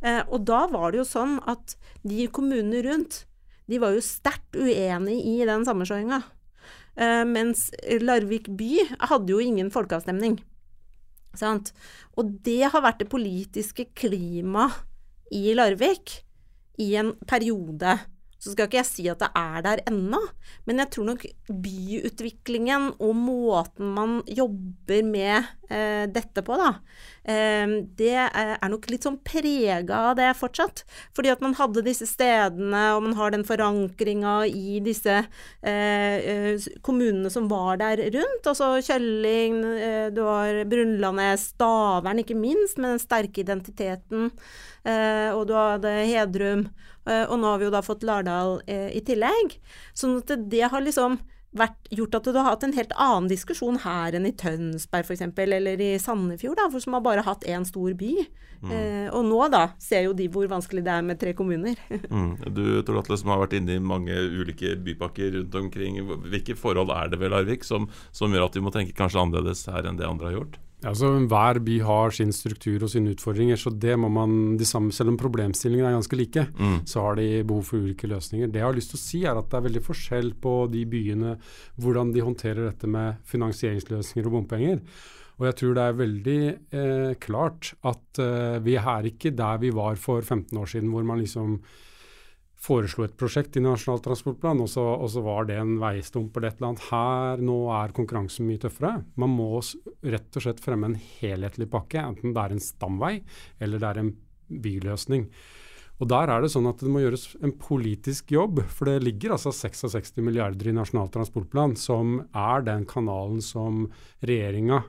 [0.01, 1.75] Eh, og da var det jo sånn at
[2.07, 3.25] de kommunene rundt,
[3.71, 6.23] de var jo sterkt uenig i den sammenslåinga.
[6.97, 7.69] Eh, mens
[8.03, 10.39] Larvik by hadde jo ingen folkeavstemning.
[11.39, 11.75] Sant?
[12.19, 14.87] Og det har vært det politiske klimaet
[15.31, 16.21] i Larvik
[16.81, 17.99] i en periode.
[18.41, 20.21] Så skal ikke jeg si at det er der ennå,
[20.65, 26.71] men jeg tror nok byutviklingen og måten man jobber med eh, dette på, da,
[27.29, 30.87] eh, det er, er nok litt sånn prega av det fortsatt.
[31.17, 36.71] Fordi at man hadde disse stedene, og man har den forankringa i disse eh, eh,
[36.87, 38.49] kommunene som var der rundt.
[38.49, 44.33] Altså Kjølling, eh, du har Brunlandet, Stavern ikke minst, med den sterke identiteten.
[44.89, 46.69] Eh, og du hadde Hedrum,
[47.09, 49.59] eh, og nå har vi jo da fått Lardal eh, i tillegg.
[49.97, 51.19] Sånn at det, det har liksom
[51.57, 55.25] vært, gjort at du har hatt en helt annen diskusjon her enn i Tønsberg f.eks.,
[55.43, 58.13] eller i Sandefjord, da, for som har bare hatt én stor by.
[58.61, 58.73] Mm.
[58.77, 61.81] Eh, og nå da ser jo de hvor vanskelig det er med tre kommuner.
[62.13, 62.53] mm.
[62.55, 66.01] Du Tor Atle, som har vært inne i mange ulike bypakker rundt omkring.
[66.29, 69.67] Hvilke forhold er det ved Larvik som, som gjør at vi må tenke kanskje annerledes
[69.71, 70.61] her enn det andre har gjort?
[70.81, 74.93] Altså, hver by har sin struktur og sine utfordringer, så det må man de samme,
[74.97, 76.79] Selv om problemstillingene er ganske like, mm.
[76.89, 78.49] så har de behov for ulike løsninger.
[78.49, 80.85] Det jeg har lyst til å si er at det er veldig forskjell på de
[80.89, 81.37] byene,
[81.77, 84.81] hvordan de håndterer dette med finansieringsløsninger og bompenger.
[85.41, 86.41] Og jeg tror det er veldig
[86.77, 91.07] eh, klart at eh, vi er ikke der vi var for 15 år siden, hvor
[91.09, 91.59] man liksom
[92.61, 96.51] foreslo et prosjekt i Nasjonal transportplan, og så, og så var det en veistump eller
[96.51, 96.89] et eller annet.
[96.91, 98.99] Her nå er konkurransen mye tøffere.
[99.21, 99.49] Man må
[100.05, 103.15] rett og slett fremme en helhetlig pakke, enten det er en stamvei
[103.65, 104.15] eller det er en
[104.51, 105.27] byløsning.
[106.01, 109.35] Og Der er det sånn at det må gjøres en politisk jobb, for det ligger
[109.35, 113.87] altså 66 milliarder i Nasjonal transportplan, som er den kanalen som
[114.25, 114.81] regjeringa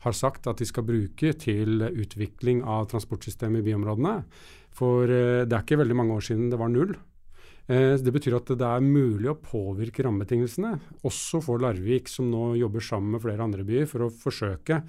[0.00, 4.14] har sagt at de skal bruke til utvikling av transportsystemet i byområdene.
[4.78, 6.94] For eh, det er ikke veldig mange år siden det var null.
[7.70, 10.74] Eh, det betyr at det er mulig å påvirke rammebetingelsene,
[11.06, 14.80] også for Larvik, som nå jobber sammen med flere andre byer for å forsøke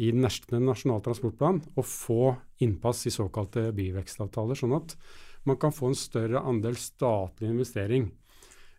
[0.00, 2.32] i neste Nasjonal transportplan å få
[2.64, 4.96] innpass i såkalte byvekstavtaler, sånn at
[5.44, 8.08] man kan få en større andel statlig investering.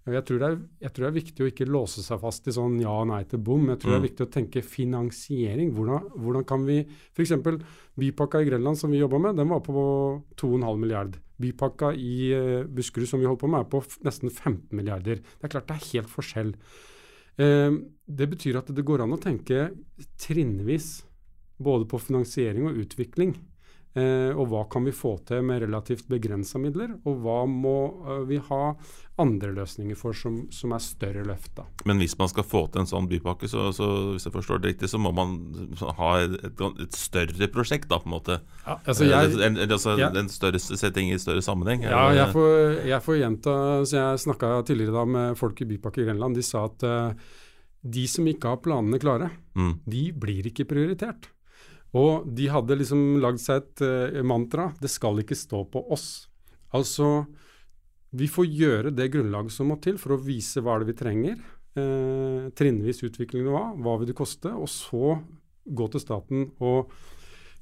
[0.06, 2.76] Jeg tror, er, jeg tror, det er, viktig å ikke låse seg fast i sånn
[2.78, 3.64] ja og nei til bom.
[3.72, 3.94] Jeg tror mm.
[3.94, 4.08] det er mm.
[4.10, 5.72] viktig å tenke finansiering.
[5.74, 7.34] Hvordan, hvordan kan vi F.eks.
[7.98, 9.86] Bypakka i Grenland som vi jobba med, den var på
[10.38, 11.18] 2,5 milliard.
[11.42, 15.24] Bypakka i uh, Buskerud som vi holdt på med, er på nesten 15 milliarder.
[15.26, 16.54] Det er klart det er helt forskjell.
[17.42, 19.72] Uh, det betyr at det går an å tenke
[20.22, 21.00] trinnvis
[21.58, 23.34] både på finansiering og utvikling.
[23.96, 28.24] Eh, og hva kan vi få til med relativt begrensa midler, og hva må eh,
[28.28, 28.74] vi ha
[29.24, 31.54] andre løsninger for som, som, er større løft.
[31.56, 31.64] da.
[31.88, 34.74] Men hvis man skal få til en sånn bypakke, så, så hvis jeg forstår det
[34.74, 35.38] riktig, så må man
[36.02, 38.38] ha et, et større prosjekt, da, på en måte?
[38.66, 41.88] Ja, altså jeg, en, altså, jeg, en større setting i større sammenheng?
[41.88, 42.52] Ja, jeg får,
[42.90, 43.56] jeg får gjenta
[43.88, 46.36] så Jeg snakka tidligere da med folk i Bypakke Grenland.
[46.36, 47.32] De sa at uh,
[47.80, 49.72] de som ikke har planene klare, mm.
[49.88, 51.30] de blir ikke prioritert.
[51.96, 56.28] Og de hadde liksom lagd seg et uh, mantra det skal ikke stå på oss.
[56.76, 57.26] Altså,
[58.16, 61.38] vi får gjøre det grunnlaget som må til for å vise hva det vi trenger.
[61.76, 65.18] eh, trinnvis utvikling hva, hva vil det koste, og så
[65.66, 66.92] gå til staten og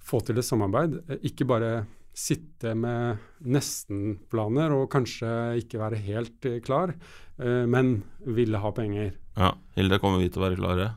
[0.04, 0.98] få til et samarbeid.
[1.10, 1.72] Uh, ikke bare
[2.14, 5.30] sitte med nesten-planer og kanskje
[5.62, 6.94] ikke være helt klar,
[7.42, 9.16] men ville ha penger.
[9.34, 10.92] Ja, Hilde, kommer vi til å være klare?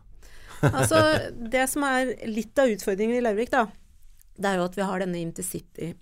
[0.63, 1.03] Altså,
[1.37, 3.67] det som er litt av utfordringen i Larvik, da,
[4.37, 5.95] det er jo at vi har denne intercity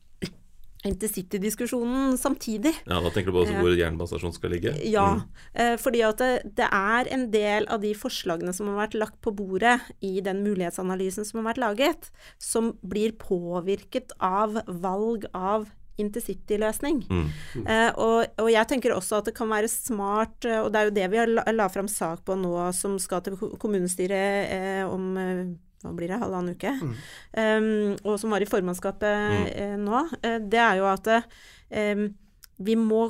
[0.85, 2.75] intercity-diskusjonen samtidig.
[2.85, 4.75] Ja, Da tenker du på hvor jernbanestasjonen skal ligge?
[4.85, 5.23] Ja, mm.
[5.55, 9.17] Eh, fordi at det, det, er en del av de forslagene som har vært lagt
[9.25, 15.71] på bordet i den mulighetsanalysen som har vært laget, som blir påvirket av valg av
[16.01, 17.03] intercity-løsning.
[17.09, 17.27] Mm.
[17.55, 17.67] Mm.
[17.67, 20.89] Eh, og, og, jeg tenker også at det kan være smart, uh, og det er
[20.89, 24.83] jo det vi har la, la fram sak på nå, som skal til kommunestyret eh,
[24.89, 25.13] om
[25.85, 26.93] hva blir det, halvannen uke, mm.
[27.37, 29.83] um, og som var i formannskapet mm.
[29.85, 29.99] nå,
[30.49, 32.07] det er jo at um,
[32.65, 33.03] vi må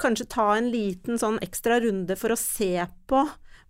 [0.00, 2.72] kanskje ta en liten sånn ekstra runde for å se
[3.10, 3.24] på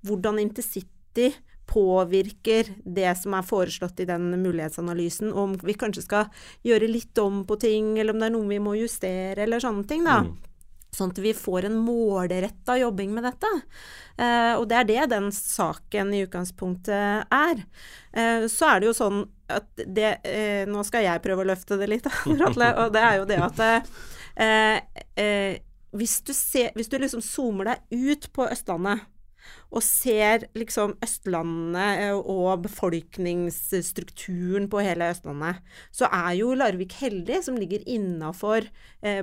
[0.06, 1.30] hvordan intercity
[1.70, 7.44] påvirker det som er foreslått i den mulighetsanalysen, om vi kanskje skal gjøre litt om
[7.46, 10.22] på ting, eller om det er noe vi må justere, eller sånne ting, da.
[10.26, 10.38] Mm.
[10.90, 13.50] Sånn at vi får en målretta jobbing med dette.
[14.18, 17.62] Eh, og det er det den saken i utgangspunktet er.
[18.10, 21.78] Eh, så er det jo sånn at det eh, Nå skal jeg prøve å løfte
[21.78, 24.82] det litt, og det er jo det at eh,
[25.14, 25.54] eh,
[25.94, 29.06] hvis, du ser, hvis du liksom zoomer deg ut på Østlandet
[29.70, 35.60] og ser liksom Østlandet eh, og befolkningsstrukturen på hele Østlandet,
[35.94, 38.66] så er jo Larvik heldig som ligger innafor
[39.06, 39.22] eh,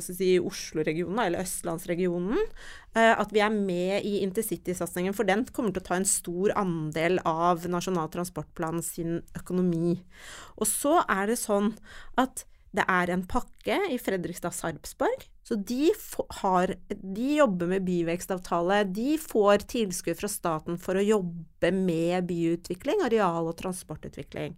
[0.00, 2.40] si, Oslo-regionen, eller østlandsregionen.
[2.96, 6.56] Eh, at vi er med i intercitysatsingen, for den kommer til å ta en stor
[6.60, 10.00] andel av Nasjonal transportplan sin økonomi.
[10.56, 11.74] Og så er det sånn
[12.20, 15.28] at det er en pakke i Fredrikstad-Sarpsborg.
[15.42, 15.90] Så de,
[16.42, 18.84] har, de, jobber med byvekstavtale.
[18.94, 24.54] De får tilskudd fra staten for å jobbe med byutvikling, areal- og transportutvikling.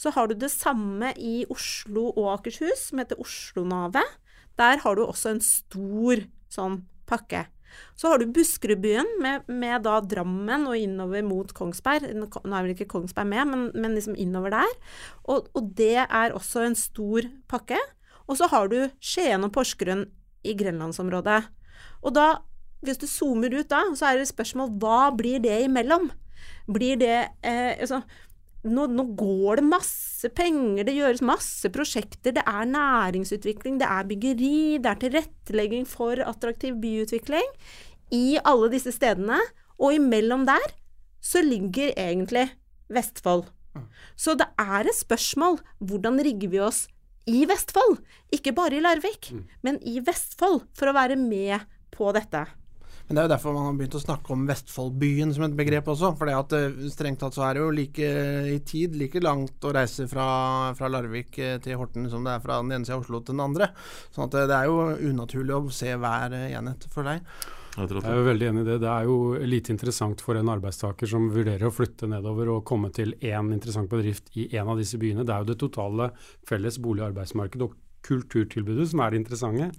[0.00, 4.18] Så har du det samme i Oslo og Akershus, som heter Oslo-Navet.
[4.60, 7.46] Der har du også en stor sånn pakke.
[7.94, 12.10] Så har du Buskerudbyen med, med, da Drammen og innover mot Kongsberg.
[12.16, 14.76] Nå er vel ikke Kongsberg med, men, men liksom innover der.
[15.26, 17.78] Og, og, det er også en stor pakke.
[18.30, 20.06] Og så har du Skien og Porsgrunn
[20.46, 21.42] i grenlandsområdet.
[22.06, 22.28] Og da
[22.86, 26.08] hvis du zoomer ut da, så er det et spørsmål hva blir det imellom?
[26.70, 28.00] Blir det eh, altså,
[28.64, 34.08] nå, nå, går det masse penger, det gjøres masse prosjekter, det er næringsutvikling, det er
[34.08, 37.52] byggeri, det er tilrettelegging for attraktiv byutvikling
[38.16, 39.38] i alle disse stedene,
[39.80, 40.72] og imellom der
[41.20, 42.48] så ligger egentlig
[42.90, 43.44] Vestfold.
[44.18, 46.86] Så det er et spørsmål hvordan rigger vi oss
[47.30, 48.00] i Vestfold,
[48.34, 49.30] ikke bare i Larvik,
[49.66, 51.62] men i Vestfold, for å være med
[51.94, 52.46] på dette.
[53.10, 55.88] Men det er jo derfor man har begynt å snakke om Vestfoldbyen som et begrep
[55.90, 56.12] også.
[56.14, 58.10] For det at eh, strengt tatt så er det jo like
[58.54, 60.26] i tid like langt å reise fra,
[60.78, 63.34] fra Larvik eh, til Horten som det er fra den ene sida av Oslo til
[63.34, 63.72] den andre.
[64.14, 67.26] Sånn at eh, det er jo unaturlig å se hver enhet for deg.
[67.76, 68.78] Jeg er jo veldig enig i det.
[68.82, 72.90] Det er jo lite interessant for en arbeidstaker som vurderer å flytte nedover og komme
[72.94, 75.24] til én interessant bedrift i en av disse byene.
[75.26, 76.10] Det er jo det totale
[76.48, 79.70] felles bolig- og arbeidsmarkedet og kulturtilbudet som er det interessante.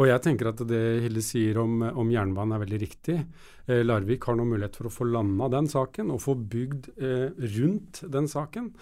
[0.00, 3.20] Og jeg tenker at det Hilde sier om, om jernbanen er veldig riktig.
[3.68, 7.28] Eh, Larvik har nå mulighet for å få landa den saken og få bygd eh,
[7.58, 8.72] rundt den saken.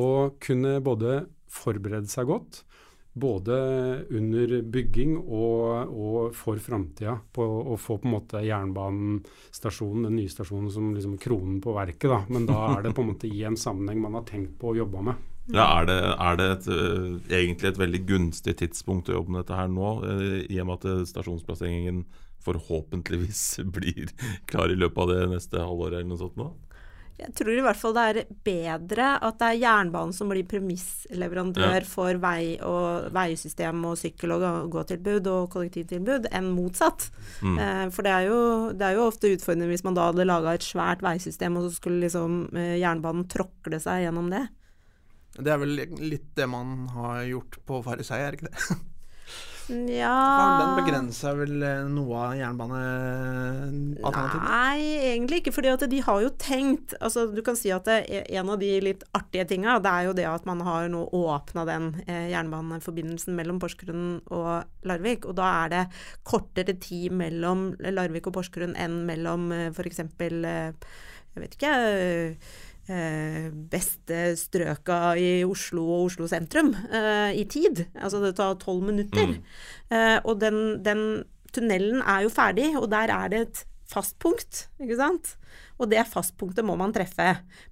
[0.00, 2.62] Og kunne både forberede seg godt,
[3.12, 3.56] både
[4.10, 10.70] under bygging og, og for framtida, å få på en måte jernbanestasjonen, den nye stasjonen,
[10.72, 12.08] som liksom kronen på verket.
[12.08, 12.22] da.
[12.32, 14.80] Men da er det på en måte i en sammenheng man har tenkt på å
[14.80, 15.28] jobbe med.
[15.50, 19.42] Ja, Er det, er det et, øh, egentlig et veldig gunstig tidspunkt å jobbe med
[19.42, 22.04] dette her nå, øh, i og med at øh, stasjonsplasseringen
[22.46, 24.14] forhåpentligvis blir
[24.46, 26.52] klar i løpet av det neste halvåret eller noe sånt nå?
[27.20, 31.76] Jeg tror i hvert fall det er bedre at det er jernbanen som blir premissleverandør
[31.82, 31.86] Ja.
[31.86, 37.10] for vei og veisystem og sykkel- og gåtilbud og kollektivtilbud, enn motsatt.
[37.42, 37.58] Mm.
[37.58, 40.54] Eh, for det er, jo, det er jo ofte utfordrende hvis man da hadde laga
[40.54, 44.48] et svært veisystem, og så skulle liksom eh, jernbanen tråkle seg gjennom det.
[45.38, 48.80] Det er vel litt det man har gjort på Farisei, er ikke det?
[49.68, 50.32] Den Ja
[50.76, 54.46] begrenser vel eh, noe av jernbanealternativet?
[54.46, 54.80] Nei,
[55.12, 55.52] egentlig ikke.
[55.54, 59.44] fordi de har jo tenkt altså Du kan si at en av de litt artige
[59.52, 64.06] tinga, det er jo det at man har nå åpna den eh, jernbaneforbindelsen mellom Porsgrunn
[64.32, 64.52] og
[64.88, 65.20] Larvik.
[65.28, 65.84] Og da er det
[66.26, 67.58] kortere tid mellom
[67.92, 70.00] Larvik og Porsgrunn enn mellom eh, f.eks.
[71.32, 71.74] Jeg vet ikke
[73.72, 77.84] beste strøka i Oslo og Oslo sentrum eh, i tid.
[77.94, 79.36] Altså det tar tolv minutter.
[79.92, 84.96] Eh, og den, den tunnelen er jo ferdig, og der er det et fastpunkt, ikke
[84.96, 85.34] sant.
[85.80, 87.26] Og det fastpunktet må man treffe.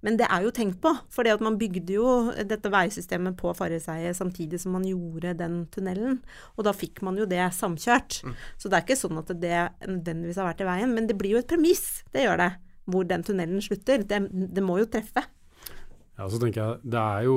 [0.04, 2.06] Men det er jo tenkt på, for det at man bygde jo
[2.44, 6.18] dette veisystemet på Farriseidet samtidig som man gjorde den tunnelen.
[6.58, 8.20] Og da fikk man jo det samkjørt.
[8.60, 11.38] Så det er ikke sånn at det nødvendigvis har vært i veien, men det blir
[11.38, 12.50] jo et premiss, det gjør det.
[12.90, 14.04] Hvor den tunnelen slutter.
[14.06, 15.24] Det, det må jo treffe.
[16.20, 17.36] Ja, så tenker jeg Det er jo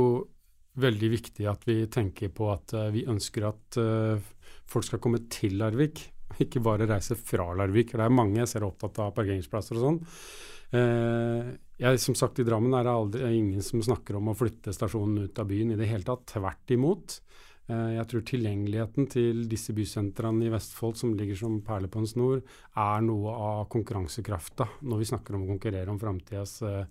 [0.84, 4.32] veldig viktig at vi tenker på at eh, vi ønsker at uh,
[4.70, 6.02] folk skal komme til Larvik,
[6.44, 7.94] ikke bare reise fra Larvik.
[7.94, 10.00] Det er mange jeg ser opptatt av parkeringsplasser og sånn.
[10.74, 14.38] Uh, jeg, som sagt, I Drammen er det aldri, er ingen som snakker om å
[14.38, 16.26] flytte stasjonen ut av byen i det hele tatt.
[16.34, 17.20] Tvert imot.
[17.72, 22.10] Eh, jeg tror tilgjengeligheten til disse bysentrene i Vestfold som ligger som perler på en
[22.10, 22.42] snor,
[22.76, 26.84] er noe av konkurransekrafta når vi snakker om å konkurrere om framtidas eh,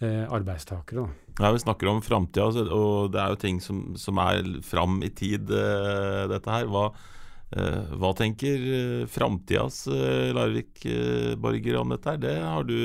[0.00, 1.04] eh, arbeidstakere.
[1.38, 5.12] Ja, Vi snakker om framtida, og det er jo ting som, som er fram i
[5.12, 6.68] tid, dette her.
[6.68, 6.90] Hva,
[8.00, 12.20] hva tenker framtidas Larvik-borgere om dette her?
[12.20, 12.76] Det har du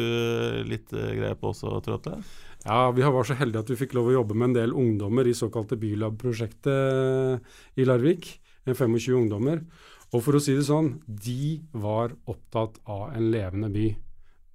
[0.68, 2.20] litt greie på også, Trotte?
[2.68, 5.28] Ja, Vi var så heldige at vi fikk lov å jobbe med en del ungdommer
[5.30, 8.28] i såkalte Bylab-prosjektet i Larvik.
[8.68, 9.62] 25 ungdommer.
[10.12, 13.86] Og for å si det sånn, de var opptatt av en levende by.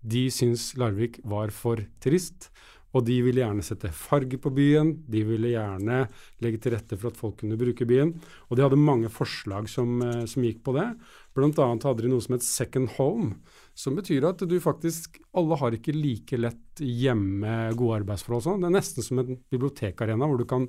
[0.04, 2.50] De syntes Larvik var for trist,
[2.92, 4.92] og de ville gjerne sette farge på byen.
[5.08, 6.04] De ville gjerne
[6.44, 8.12] legge til rette for at folk kunne bruke byen.
[8.50, 10.90] Og de hadde mange forslag som, eh, som gikk på det.
[11.32, 13.40] Blant annet hadde de noe som het Second Home,
[13.74, 18.44] som betyr at du faktisk Alle har ikke like lett hjemme gode arbeidsforhold.
[18.44, 18.62] Sånn.
[18.62, 20.68] Det er nesten som en bibliotekarena hvor du kan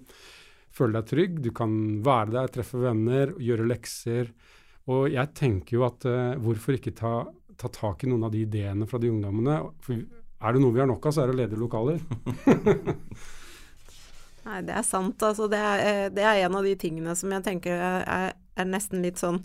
[0.73, 4.31] føle deg trygg, du kan være der, treffe venner, gjøre lekser.
[4.89, 7.13] Og jeg tenker jo at uh, hvorfor ikke ta,
[7.59, 9.59] ta tak i noen av de ideene fra de ungdommene?
[9.85, 12.01] For er det noe vi har nok av, så er det ledige lokaler.
[14.43, 15.21] Nei, det er sant.
[15.23, 18.67] Altså, det, er, eh, det er en av de tingene som jeg tenker er, er
[18.67, 19.39] nesten litt sånn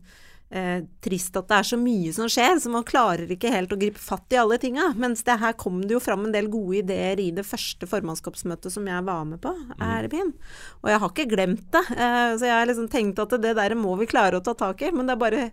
[0.51, 3.79] eh, trist at det er så mye som skjer, så man klarer ikke helt å
[3.81, 4.91] gripe fatt i alle tinga.
[4.99, 8.75] Mens det her kom det jo fram en del gode ideer i det første formannskapsmøtet
[8.75, 10.09] som jeg var med på her.
[10.09, 11.85] Og jeg har ikke glemt det.
[11.95, 14.83] Eh, så jeg har liksom tenkt at det der må vi klare å ta tak
[14.87, 14.93] i.
[14.95, 15.45] Men det er bare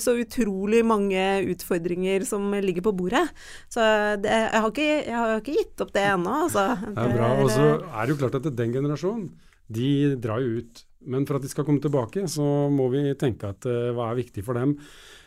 [0.00, 3.26] så utrolig mange utfordringer som ligger på bordet.
[3.70, 3.84] Så
[4.20, 6.66] det, jeg, har ikke, jeg har ikke gitt opp det ennå, altså.
[6.84, 7.32] Det er bra.
[7.40, 9.28] Og så er det jo klart at den generasjonen,
[9.70, 13.48] de drar jo ut Men for at de skal komme tilbake, så må vi tenke
[13.54, 14.74] at uh, hva er viktig for dem.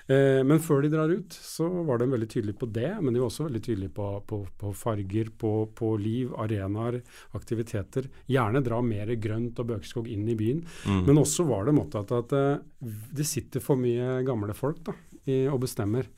[0.06, 2.92] Uh, men før de drar ut, så var de veldig tydelige på det.
[3.02, 7.00] Men de var også veldig tydelige på, på, på farger, på, på, liv, arenaer,
[7.40, 8.12] aktiviteter.
[8.30, 10.62] Gjerne dra mer grønt og bøkeskog inn i byen.
[10.86, 11.02] Mm.
[11.10, 14.98] Men også var de opptatt av at uh, det sitter for mye gamle folk da,
[15.26, 16.12] i, og bestemmer.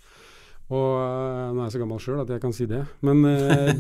[0.66, 0.94] Og
[1.54, 2.82] nå er jeg så gammel sjøl at jeg kan si det.
[3.06, 3.22] Men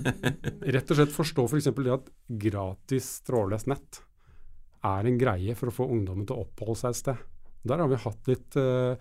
[0.75, 1.71] rett og slett forstå f.eks.
[1.71, 2.11] For det at
[2.45, 4.05] gratis trådløst nett
[4.85, 7.23] er en greie for å få ungdommen til å oppholde seg et sted.
[7.65, 8.93] Der har vi hatt litt uh,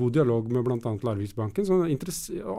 [0.00, 0.92] god dialog med bl.a.
[1.04, 1.90] Larviksbanken og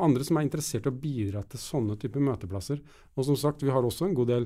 [0.06, 2.82] andre som er interessert i å bidra til sånne typer møteplasser.
[3.18, 4.46] Og som sagt, vi har også en god del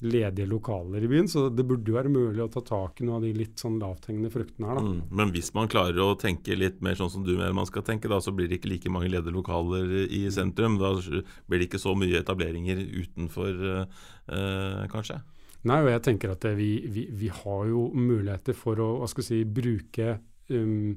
[0.00, 3.18] ledige lokaler i byen, så det burde jo være mulig å ta tak i noen
[3.18, 4.78] av de litt sånn lavthengende fruktene her.
[4.78, 4.84] Da.
[4.86, 7.84] Mm, men hvis man klarer å tenke litt mer sånn som du mener man skal
[7.86, 10.78] tenke, da, så blir det ikke like mange ledige lokaler i sentrum.
[10.80, 13.60] Da blir det ikke så mye etableringer utenfor,
[14.32, 15.20] uh, kanskje?
[15.68, 19.26] Nei, og jeg tenker at vi, vi, vi, har jo muligheter for å hva skal
[19.26, 20.14] si, bruke
[20.48, 20.94] um,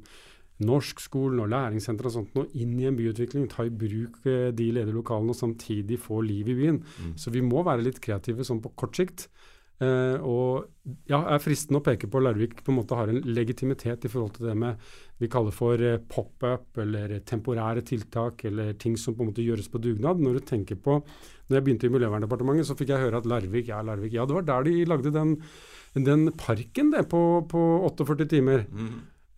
[0.68, 3.48] norskskolen og læringssentre og sånt nå inn i en byutvikling.
[3.52, 6.84] Ta i bruk uh, de ledige lokalene og samtidig få liv i byen.
[6.84, 7.18] Mm.
[7.20, 9.28] Så vi må være litt kreative sånn på kort sikt.
[9.82, 14.06] Uh, og ja, er fristende å peke på Larvik på en måte har en legitimitet
[14.06, 14.84] i forhold til det med
[15.20, 19.72] vi kaller for uh, pop-up eller temporære tiltak eller ting som på en måte gjøres
[19.74, 20.22] på dugnad.
[20.22, 23.68] Når du tenker på når jeg begynte i Miljøverndepartementet, så fikk jeg høre at Larvik,
[23.72, 25.34] ja, Larvik, ja, det var der de lagde den,
[26.06, 28.64] den parken det, på, på 48 timer.
[28.72, 28.94] Mm.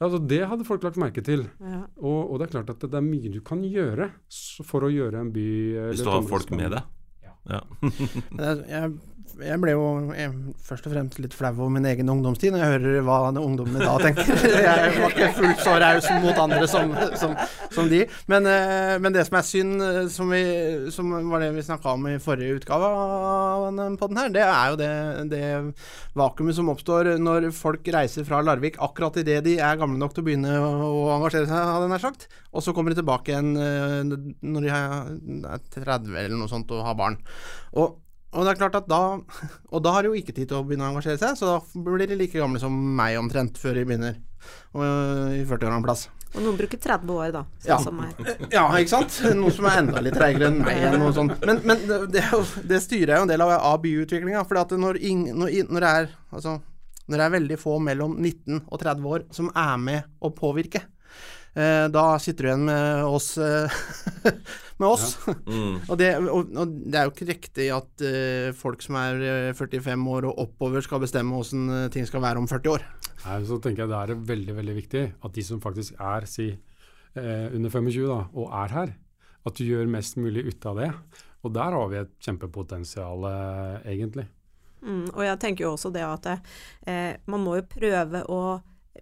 [0.05, 1.47] Altså, det hadde folk lagt merke til.
[1.61, 1.81] Ja.
[1.97, 4.11] Og, og, det er klart at det, det, er mye du kan gjøre
[4.67, 5.47] for å gjøre en by
[5.91, 6.91] Hvis du har folk med deg?
[7.49, 7.61] Ja.
[8.75, 8.95] jeg
[9.35, 9.85] jeg ble jo
[10.15, 10.31] jeg,
[10.63, 13.95] først og fremst litt flau over min egen ungdomstid når jeg hører hva ungdommene da
[13.99, 14.29] tenker.
[14.65, 17.33] Jeg var ikke fullt så raus mot andre som, som,
[17.73, 18.03] som de.
[18.31, 20.43] Men, eh, men, det som er synd, eh, som, vi,
[20.93, 24.79] som var det vi snakka om i forrige utgave av den her, det er jo
[24.79, 24.91] det,
[25.33, 25.43] det
[26.15, 30.23] vakuumet som oppstår når folk reiser fra Larvik akkurat idet de er gamle nok til
[30.23, 32.27] å begynne å engasjere seg, hadde jeg nær sagt.
[32.55, 34.15] Og så kommer de tilbake igjen eh,
[34.47, 37.19] når de er 30 eller noe sånt og har barn.
[37.75, 38.01] Og
[38.35, 39.01] og det er klart at da
[39.73, 41.83] Og da har de jo ikke tid til å begynne å engasjere seg, så da
[41.87, 44.19] blir de like gamle som meg omtrent, før de begynner.
[44.75, 46.05] I 40-årene plass.
[46.35, 47.41] Og noen bruker 30 år, da.
[47.63, 48.35] Sånn ja.
[48.57, 49.17] Ja, ikke sant.
[49.39, 50.81] Noe som er enda litt treigere enn meg.
[50.83, 51.37] Eller noe sånt.
[51.47, 52.25] Men, men det,
[52.67, 54.43] det, styrer jo en del av, av byutviklinga.
[54.47, 54.99] For når,
[55.31, 55.87] når, når,
[56.35, 56.57] altså,
[57.07, 60.83] når det er veldig få mellom 19 og 30 år som er med å påvirke,
[61.55, 63.79] eh, da sitter du igjen med oss eh,
[64.77, 65.17] med oss.
[65.27, 65.33] Ja.
[65.45, 65.77] Mm.
[65.87, 69.91] og, det, og, og, det, er jo ikke riktig at uh, folk som er 45
[69.93, 72.85] eh, år og oppover skal bestemme åssen ting skal være om 40 år.
[73.25, 76.49] Nei, så tenker jeg Det er veldig veldig viktig at de som faktisk er si,
[77.15, 78.93] eh, under 25 da, og er her,
[79.45, 80.91] at du gjør mest mulig ut av det.
[81.45, 83.27] Og der har vi et kjempepotensial,
[83.85, 84.25] egentlig.
[84.81, 86.31] Mm, og jeg tenker jo også det at
[87.29, 88.39] man må jo prøve å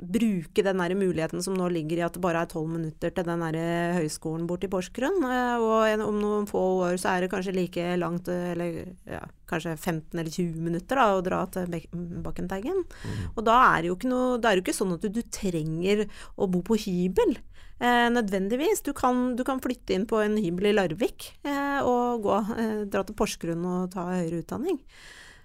[0.02, 3.28] bruke den der muligheten som nå ligger i at det bare er tolv minutter til
[3.28, 3.58] den der
[4.00, 5.22] høyskolen borte i Porsgrunn.
[5.28, 9.76] Eh, og om noen få år så er det kanskje like langt, eller ja, kanskje
[9.78, 11.78] 15 eller 20 minutter da, å dra til
[12.26, 12.84] Bakkenteigen.
[12.84, 13.24] Mm.
[13.36, 15.22] Og da er det jo ikke noe Det er jo ikke sånn at du, du
[15.30, 17.38] trenger å bo på hybel.
[17.84, 18.82] Eh, nødvendigvis.
[18.86, 22.82] Du kan, du kan, flytte inn på en hybel i Larvik eh, og gå, eh,
[22.90, 24.82] dra til Porsgrunn og ta høyere utdanning.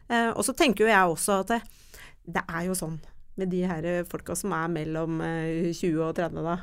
[0.09, 1.63] Eh, og så tenker jo jeg også at det,
[2.39, 2.99] det er jo sånn
[3.41, 6.57] med de her folka som er mellom 20 eh, og 30, da,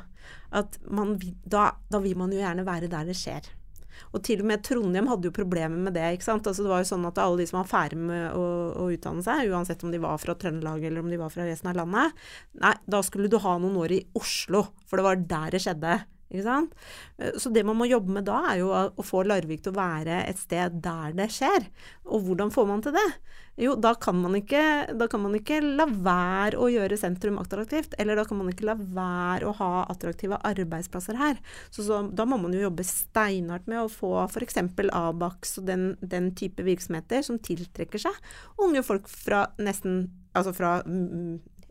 [0.60, 1.14] at man,
[1.44, 3.48] da, da vil man jo gjerne være der det skjer.
[4.12, 6.04] Og til og med Trondheim hadde jo problemer med det.
[6.14, 6.46] ikke sant?
[6.46, 8.44] Altså Det var jo sånn at alle de som var ferdig med å,
[8.76, 11.72] å, utdanne seg, uansett om de var fra Trøndelag eller om de var fra resten
[11.72, 12.26] av landet,
[12.60, 15.96] nei, da skulle du ha noen år i Oslo, for det var der det skjedde.
[16.30, 19.78] Eh, så det man må jobbe med da, er jo å få Larvik til å
[19.78, 21.68] være et sted der det skjer.
[22.10, 23.08] Og hvordan får man til det?
[23.56, 24.62] Jo, da kan man ikke,
[25.08, 27.94] kan man ikke la være å gjøre sentrum attraktivt.
[27.98, 31.40] Eller da kan man ikke la være å ha attraktive arbeidsplasser her.
[31.70, 34.60] Så, så da må man jo jobbe steinhardt med å få f.eks.
[34.92, 40.06] Abax og den, den type virksomheter som tiltrekker seg unge folk fra nesten
[40.36, 40.70] Altså fra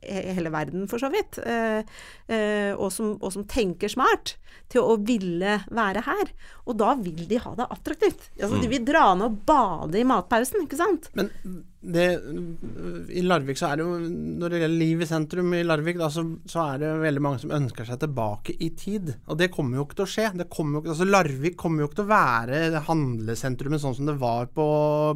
[0.05, 1.81] hele verden, for så vidt, eh,
[2.27, 4.35] eh, og, som, og, som, tenker smart,
[4.71, 6.33] til å ville være her.
[6.65, 8.29] Og da vil de ha det attraktivt.
[8.39, 8.73] Altså, De mm.
[8.73, 11.11] vil dra ned og bade i matpausen, ikke sant.
[11.17, 11.29] Men
[11.85, 12.05] det,
[13.13, 13.97] I Larvik så er det jo
[14.39, 17.41] Når det gjelder liv i sentrum i Larvik, da, så, så, er det veldig mange
[17.43, 19.11] som ønsker seg tilbake i tid.
[19.29, 20.27] Og det kommer jo ikke til å skje.
[20.51, 24.49] Kommer jo, altså Larvik kommer jo ikke til å være handlesentrumet sånn som det var
[24.55, 24.67] på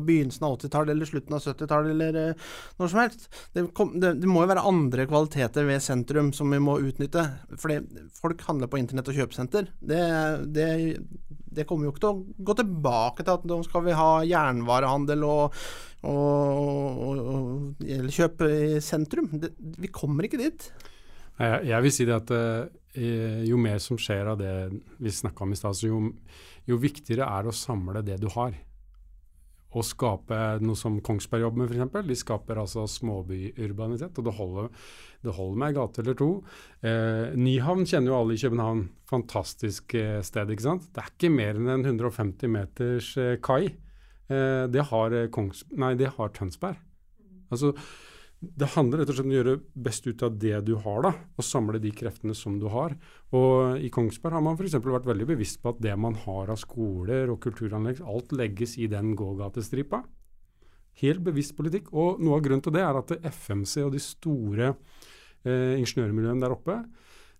[0.05, 3.29] begynnelsen av 80-tallet eller slutten av 70-tallet eller uh, noe som helst.
[3.55, 7.25] Det, kom, det, det, må jo være andre kvaliteter ved sentrum som vi må utnytte.
[7.57, 7.81] Fordi
[8.19, 9.73] folk handler på internett og kjøpesenter.
[9.79, 10.03] Det,
[10.53, 10.69] det
[11.49, 15.25] det kommer jo ikke til å gå tilbake til at nå skal vi ha jernvarehandel
[15.25, 15.55] og,
[16.07, 19.31] og, og, og elkjøp i sentrum.
[19.41, 20.69] Det, vi kommer ikke dit.
[21.39, 24.53] Jeg, jeg vil si det at eh, jo mer som skjer av det
[24.99, 26.01] vi snakka om i stad, jo,
[26.67, 28.55] jo viktigere er det å samle det du har
[29.69, 32.07] å skape noe som Kongsberg jobber med, f.eks.
[32.07, 34.69] De skaper altså småbyurbanitet, og det holder,
[35.25, 36.29] det holder med ei gate eller to.
[36.81, 38.87] Eh, Nyhavn kjenner jo alle i København.
[39.09, 40.89] Fantastisk eh, sted, ikke sant.
[40.95, 43.75] Det er ikke mer enn en 150 meters eh, kai.
[44.29, 46.77] Eh, det, har, eh, Kongs, nei, det har Tønsberg.
[47.49, 47.73] Altså,
[48.39, 49.55] det handler rett og slett om å gjøre
[49.87, 52.95] best ut av det du har, da, og samle de kreftene som du har.
[53.35, 54.77] Og I Kongsberg har man f.eks.
[54.79, 58.87] vært veldig bevisst på at det man har av skoler og kulturanlegg, alt legges i
[58.91, 60.05] den gågatestripa.
[61.01, 61.91] Helt bevisst politikk.
[61.91, 66.55] Og noe av grunnen til det er at FMC og de store eh, ingeniørmiljøene der
[66.55, 66.79] oppe,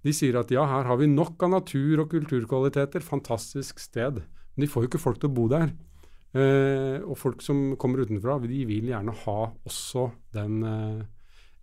[0.04, 4.22] de sier at ja, her har vi nok av natur og kulturkvaliteter, fantastisk sted.
[4.24, 5.74] Men de får jo ikke folk til å bo der.
[6.30, 11.06] Eh, og folk som kommer utenfra, de vil gjerne ha også den, eh,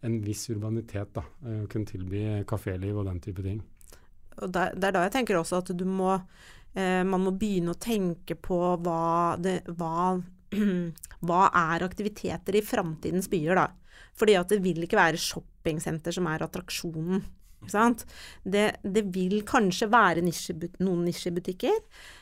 [0.03, 1.13] en viss urbanitet.
[1.13, 3.63] da, eh, Kunne tilby kaféliv og den type ting.
[4.43, 6.21] Og der, Det er da jeg tenker også at må
[6.75, 10.21] eh, Man må begynne å tenke på hva, det, hva,
[11.23, 13.69] hva er aktiviteter i framtidens byer, da.
[14.15, 17.23] Fordi at det vil ikke være shoppingsenter som er attraksjonen.
[18.45, 21.81] Det, det vil kanskje være nisjebut noen nisjebutikker.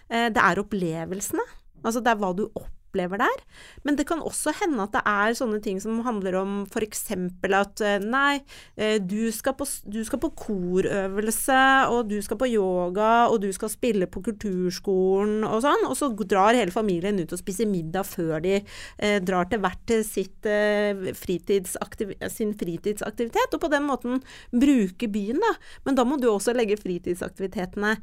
[0.09, 1.45] Eh, det er opplevelsene.
[1.85, 2.47] Altså det er hva du
[2.95, 3.43] opplever der.
[3.85, 7.03] Men det kan også hende at det er sånne ting som handler om f.eks.
[7.11, 8.41] at eh, nei,
[8.76, 11.61] eh, du skal, på, du skal på korøvelse,
[11.91, 16.11] og du skal på yoga, og du skal spille på kulturskolen og sånn, og så
[16.24, 21.12] drar hele familien ut og spiser middag før de eh, drar til hvert sitt, eh,
[21.18, 24.22] fritidsaktiv sin fritidsaktivitet, og på den måten
[24.55, 25.55] bruke byen, da.
[25.85, 27.97] Men da må du også legge fritidsaktivitetene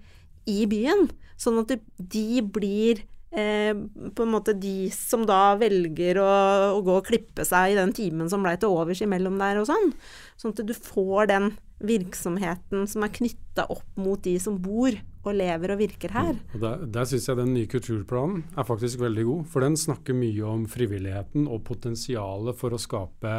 [0.50, 1.08] i byen,
[1.40, 3.72] sånn at de blir Eh,
[4.12, 6.32] på en måte de som da velger å,
[6.76, 9.70] å, gå og klippe seg i den timen som blei til overs imellom der og
[9.70, 9.94] sånn.
[10.42, 15.38] Sånn at du får den virksomheten som er knytta opp mot de som bor og
[15.38, 16.34] lever og virker her.
[16.34, 16.44] Mm.
[16.58, 19.48] Og Der, der syns jeg den nye kulturplanen er faktisk veldig god.
[19.54, 23.34] For den snakker mye om frivilligheten og potensialet for å skape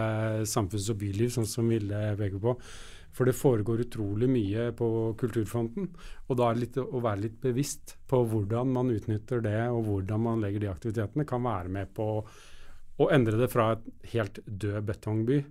[0.49, 2.57] samfunns- og byliv, sånn som Vilde peker på.
[3.13, 4.89] For det foregår utrolig mye på
[5.21, 5.91] kulturfronten.
[6.29, 9.85] Og da er det litt å være litt bevisst på hvordan man utnytter det, og
[9.89, 12.09] hvordan man legger de aktivitetene, kan være med på
[13.03, 15.43] å endre det fra et helt død betongby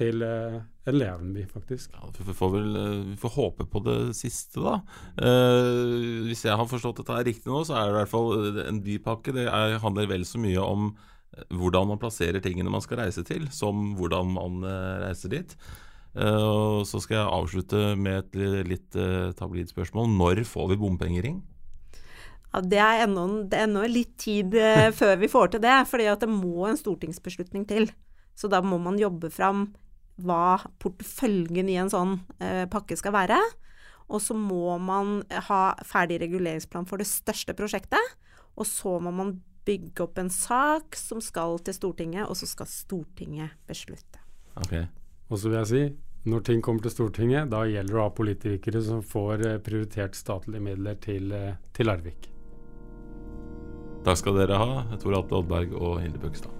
[0.00, 1.92] til uh, en levende by, faktisk.
[1.96, 4.78] Ja, vi, får vel, uh, vi får håpe på det siste, da.
[5.18, 8.82] Uh, hvis jeg har forstått dette riktig nå, så er det i hvert fall en
[8.86, 9.34] bypakke.
[9.36, 10.92] Det er, handler vel så mye om
[11.54, 14.64] hvordan man plasserer tingene man skal reise til, som hvordan man
[15.04, 15.54] reiser dit.
[16.10, 20.10] Uh, så skal jeg avslutte med et litt uh, tabloid spørsmål.
[20.10, 21.36] Når får vi bompengering?
[22.50, 25.76] Ja, det er ennå, det er ennå litt tid uh, før vi får til det.
[25.90, 27.90] For det må en stortingsbeslutning til.
[28.34, 29.68] Så da må man jobbe fram
[30.20, 32.18] hva porteføljen i en sånn
[32.72, 33.38] pakke skal være.
[34.12, 38.16] Og så må man ha ferdig reguleringsplan for det største prosjektet.
[38.60, 42.68] Og så må man bygge opp en sak som skal til Stortinget, og så skal
[42.68, 44.20] Stortinget beslutte.
[44.60, 44.88] Okay.
[45.30, 45.82] Og så vil jeg si,
[46.30, 50.18] når ting kommer til Stortinget, da gjelder det å ha politikere som får eh, prioritert
[50.18, 52.28] statlige midler til, eh, til Larvik.
[54.04, 56.56] Takk skal dere ha, Tor Atle Oddberg og Hilde Bøgstad.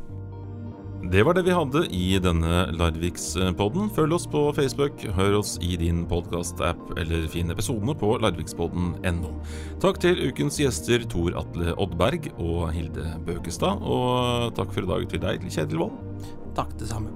[1.11, 3.89] Det var det vi hadde i denne Larvikspodden.
[3.97, 9.33] Følg oss på Facebook, hør oss i din podkast-app, eller finn episodene på larvikspodden.no.
[9.81, 15.09] Takk til ukens gjester Tor Atle Oddberg og Hilde Bøkestad, og takk for i dag
[15.11, 16.39] til deg, Kjetil Wold.
[16.61, 17.08] Takk, det samme.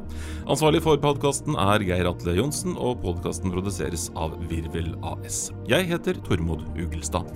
[0.49, 5.51] Ansvarlig for podkasten er Geir Atle Johnsen, og podkasten produseres av Virvel AS.
[5.69, 7.29] Jeg heter Tormod Ugelstad.